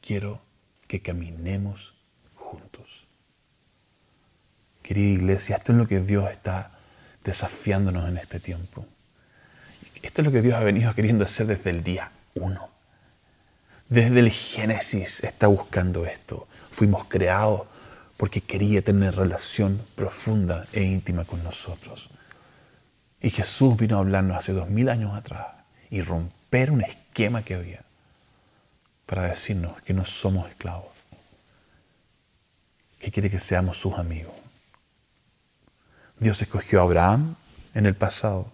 Quiero 0.00 0.40
que 0.86 1.02
caminemos 1.02 1.94
juntos. 2.36 2.88
Querida 4.82 5.10
iglesia, 5.10 5.56
esto 5.56 5.72
es 5.72 5.78
lo 5.78 5.86
que 5.86 6.00
Dios 6.00 6.30
está 6.30 6.78
desafiándonos 7.24 8.08
en 8.08 8.16
este 8.16 8.40
tiempo. 8.40 8.86
Esto 10.02 10.22
es 10.22 10.26
lo 10.26 10.32
que 10.32 10.40
Dios 10.40 10.54
ha 10.54 10.64
venido 10.64 10.94
queriendo 10.94 11.24
hacer 11.24 11.46
desde 11.46 11.70
el 11.70 11.82
día 11.84 12.12
uno. 12.34 12.70
Desde 13.88 14.20
el 14.20 14.30
Génesis 14.30 15.22
está 15.24 15.48
buscando 15.48 16.06
esto. 16.06 16.46
Fuimos 16.70 17.04
creados 17.06 17.62
porque 18.16 18.40
quería 18.40 18.82
tener 18.82 19.16
relación 19.16 19.82
profunda 19.96 20.66
e 20.72 20.82
íntima 20.82 21.24
con 21.24 21.42
nosotros. 21.42 22.08
Y 23.20 23.30
Jesús 23.30 23.76
vino 23.76 23.96
a 23.96 24.00
hablarnos 24.00 24.38
hace 24.38 24.52
dos 24.52 24.68
mil 24.68 24.88
años 24.88 25.14
atrás 25.14 25.46
y 25.90 26.02
romper 26.02 26.70
un 26.70 26.82
esquema 26.82 27.42
que 27.42 27.54
había 27.54 27.82
para 29.06 29.24
decirnos 29.24 29.80
que 29.82 29.92
no 29.92 30.04
somos 30.04 30.48
esclavos, 30.48 30.92
que 32.98 33.10
quiere 33.10 33.30
que 33.30 33.40
seamos 33.40 33.78
sus 33.78 33.98
amigos. 33.98 34.34
Dios 36.18 36.40
escogió 36.40 36.80
a 36.80 36.84
Abraham 36.84 37.34
en 37.74 37.86
el 37.86 37.94
pasado 37.94 38.50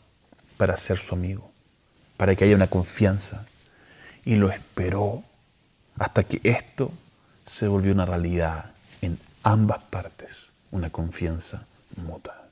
para 0.56 0.76
ser 0.76 0.98
su 0.98 1.14
amigo, 1.14 1.50
para 2.16 2.34
que 2.34 2.44
haya 2.44 2.56
una 2.56 2.68
confianza. 2.68 3.46
Y 4.24 4.36
lo 4.36 4.50
esperó 4.50 5.22
hasta 5.98 6.24
que 6.24 6.40
esto 6.42 6.92
se 7.44 7.68
volvió 7.68 7.92
una 7.92 8.06
realidad 8.06 8.72
en 9.02 9.18
ambas 9.42 9.80
partes, 9.84 10.30
una 10.70 10.90
confianza 10.90 11.66
mutua. 11.96 12.45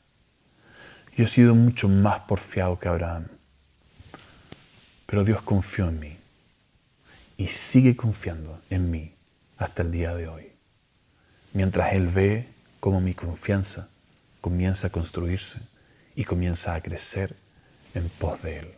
Yo 1.16 1.24
he 1.24 1.28
sido 1.28 1.54
mucho 1.54 1.88
más 1.88 2.20
porfiado 2.20 2.76
que 2.78 2.88
Abraham, 2.88 3.28
pero 5.06 5.22
Dios 5.22 5.42
confió 5.42 5.88
en 5.88 6.00
mí 6.00 6.16
y 7.36 7.46
sigue 7.46 7.94
confiando 7.94 8.60
en 8.68 8.90
mí 8.90 9.14
hasta 9.56 9.82
el 9.82 9.92
día 9.92 10.12
de 10.16 10.26
hoy. 10.26 10.52
Mientras 11.52 11.92
Él 11.92 12.08
ve 12.08 12.48
cómo 12.80 13.00
mi 13.00 13.14
confianza 13.14 13.88
comienza 14.40 14.88
a 14.88 14.90
construirse 14.90 15.60
y 16.16 16.24
comienza 16.24 16.74
a 16.74 16.80
crecer 16.80 17.36
en 17.94 18.08
pos 18.08 18.42
de 18.42 18.58
Él. 18.58 18.74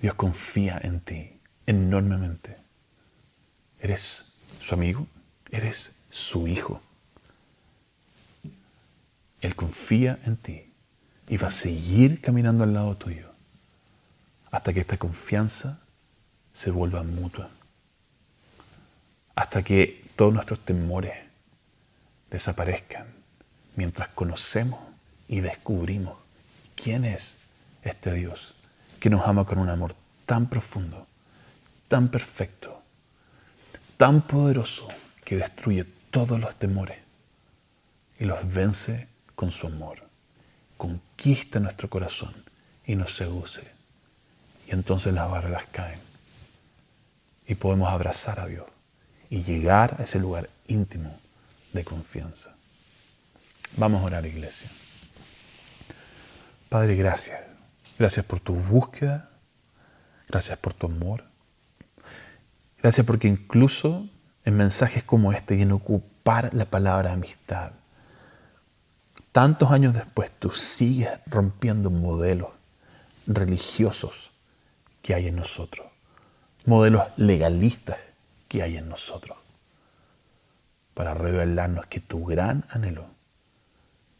Dios 0.00 0.14
confía 0.14 0.78
en 0.80 1.00
ti 1.00 1.40
enormemente. 1.66 2.56
Eres 3.80 4.32
su 4.60 4.74
amigo, 4.74 5.08
eres 5.50 5.90
su 6.08 6.46
hijo. 6.46 6.80
Él 9.40 9.56
confía 9.56 10.18
en 10.24 10.36
ti 10.36 10.72
y 11.28 11.36
va 11.36 11.48
a 11.48 11.50
seguir 11.50 12.20
caminando 12.20 12.64
al 12.64 12.74
lado 12.74 12.96
tuyo 12.96 13.30
hasta 14.50 14.72
que 14.72 14.80
esta 14.80 14.96
confianza 14.96 15.80
se 16.52 16.70
vuelva 16.70 17.02
mutua. 17.02 17.50
Hasta 19.34 19.62
que 19.62 20.04
todos 20.16 20.32
nuestros 20.32 20.60
temores 20.60 21.14
desaparezcan 22.30 23.06
mientras 23.76 24.08
conocemos 24.08 24.80
y 25.28 25.40
descubrimos 25.40 26.18
quién 26.74 27.04
es 27.04 27.38
este 27.82 28.12
Dios 28.12 28.54
que 28.98 29.10
nos 29.10 29.26
ama 29.26 29.46
con 29.46 29.58
un 29.58 29.70
amor 29.70 29.94
tan 30.26 30.48
profundo, 30.48 31.06
tan 31.88 32.08
perfecto, 32.08 32.82
tan 33.96 34.22
poderoso 34.22 34.88
que 35.24 35.36
destruye 35.36 35.84
todos 36.10 36.38
los 36.38 36.54
temores 36.56 36.98
y 38.18 38.24
los 38.24 38.52
vence 38.52 39.08
con 39.40 39.50
su 39.50 39.68
amor. 39.68 40.06
Conquista 40.76 41.60
nuestro 41.60 41.88
corazón 41.88 42.34
y 42.84 42.94
nos 42.94 43.16
seduce. 43.16 43.62
Y 44.68 44.72
entonces 44.72 45.14
las 45.14 45.30
barreras 45.30 45.64
caen. 45.72 45.98
Y 47.46 47.54
podemos 47.54 47.88
abrazar 47.88 48.38
a 48.38 48.44
Dios 48.44 48.66
y 49.30 49.42
llegar 49.42 49.96
a 49.98 50.02
ese 50.02 50.18
lugar 50.18 50.50
íntimo 50.68 51.18
de 51.72 51.84
confianza. 51.84 52.54
Vamos 53.78 54.02
a 54.02 54.04
orar, 54.04 54.26
iglesia. 54.26 54.68
Padre, 56.68 56.96
gracias. 56.96 57.40
Gracias 57.98 58.26
por 58.26 58.40
tu 58.40 58.56
búsqueda. 58.56 59.30
Gracias 60.28 60.58
por 60.58 60.74
tu 60.74 60.86
amor. 60.86 61.24
Gracias 62.82 63.06
porque 63.06 63.28
incluso 63.28 64.06
en 64.44 64.58
mensajes 64.58 65.02
como 65.02 65.32
este 65.32 65.56
y 65.56 65.62
en 65.62 65.72
ocupar 65.72 66.52
la 66.52 66.66
palabra 66.66 67.12
amistad, 67.12 67.72
tantos 69.32 69.70
años 69.70 69.94
después 69.94 70.30
tú 70.38 70.50
sigues 70.50 71.10
rompiendo 71.26 71.90
modelos 71.90 72.50
religiosos 73.26 74.30
que 75.02 75.14
hay 75.14 75.28
en 75.28 75.36
nosotros, 75.36 75.86
modelos 76.66 77.04
legalistas 77.16 77.98
que 78.48 78.62
hay 78.62 78.76
en 78.76 78.88
nosotros, 78.88 79.38
para 80.94 81.14
revelarnos 81.14 81.86
que 81.86 82.00
tu 82.00 82.24
gran 82.24 82.64
anhelo 82.70 83.06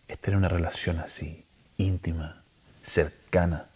es 0.08 0.18
tener 0.18 0.38
una 0.38 0.48
relación 0.48 0.98
así, 0.98 1.44
íntima, 1.76 2.42
cercana, 2.82 3.66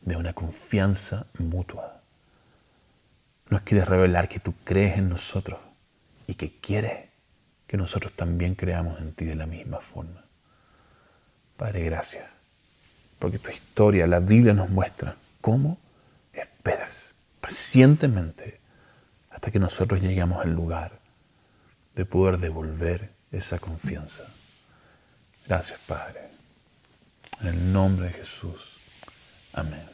de 0.00 0.16
una 0.16 0.32
confianza 0.32 1.26
mutua. 1.38 2.00
Nos 3.48 3.62
quieres 3.62 3.86
revelar 3.86 4.28
que 4.28 4.40
tú 4.40 4.54
crees 4.64 4.98
en 4.98 5.08
nosotros 5.08 5.60
y 6.26 6.34
que 6.34 6.58
quieres 6.60 7.10
que 7.66 7.76
nosotros 7.76 8.12
también 8.12 8.54
creamos 8.54 8.98
en 9.00 9.12
ti 9.12 9.24
de 9.24 9.34
la 9.34 9.46
misma 9.46 9.78
forma. 9.80 10.24
Padre, 11.60 11.84
gracias, 11.84 12.24
porque 13.18 13.38
tu 13.38 13.50
historia, 13.50 14.06
la 14.06 14.18
Biblia 14.18 14.54
nos 14.54 14.70
muestra 14.70 15.16
cómo 15.42 15.76
esperas 16.32 17.14
pacientemente 17.38 18.58
hasta 19.28 19.50
que 19.50 19.58
nosotros 19.58 20.00
lleguemos 20.00 20.42
al 20.42 20.54
lugar 20.54 20.92
de 21.94 22.06
poder 22.06 22.38
devolver 22.38 23.10
esa 23.30 23.58
confianza. 23.58 24.24
Gracias, 25.46 25.78
Padre. 25.80 26.30
En 27.42 27.48
el 27.48 27.72
nombre 27.74 28.06
de 28.06 28.14
Jesús. 28.14 28.70
Amén. 29.52 29.84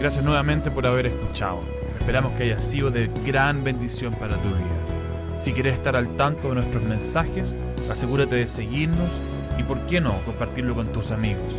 Gracias 0.00 0.24
nuevamente 0.24 0.70
por 0.70 0.86
haber 0.86 1.08
escuchado. 1.08 1.60
Esperamos 1.98 2.32
que 2.38 2.44
haya 2.44 2.62
sido 2.62 2.90
de 2.90 3.08
gran 3.26 3.62
bendición 3.62 4.14
para 4.14 4.40
tu 4.40 4.48
vida. 4.48 5.38
Si 5.38 5.52
quieres 5.52 5.74
estar 5.74 5.96
al 5.96 6.16
tanto 6.16 6.48
de 6.48 6.54
nuestros 6.54 6.82
mensajes, 6.82 7.54
asegúrate 7.90 8.36
de 8.36 8.46
seguirnos 8.46 9.10
y 9.58 9.62
por 9.62 9.80
qué 9.86 10.00
no 10.00 10.18
compartirlo 10.24 10.74
con 10.74 10.92
tus 10.92 11.10
amigos. 11.10 11.52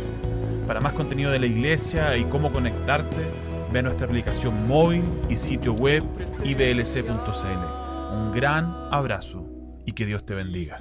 Para 0.66 0.80
más 0.80 0.92
contenido 0.94 1.30
de 1.30 1.38
la 1.38 1.46
iglesia 1.46 2.16
y 2.16 2.24
cómo 2.24 2.52
conectarte, 2.52 3.16
ve 3.72 3.78
a 3.78 3.82
nuestra 3.82 4.06
aplicación 4.06 4.66
móvil 4.66 5.04
y 5.28 5.36
sitio 5.36 5.72
web 5.74 6.02
iblc.cl. 6.44 8.14
Un 8.14 8.32
gran 8.32 8.74
abrazo 8.90 9.46
y 9.84 9.92
que 9.92 10.06
Dios 10.06 10.24
te 10.24 10.34
bendiga. 10.34 10.78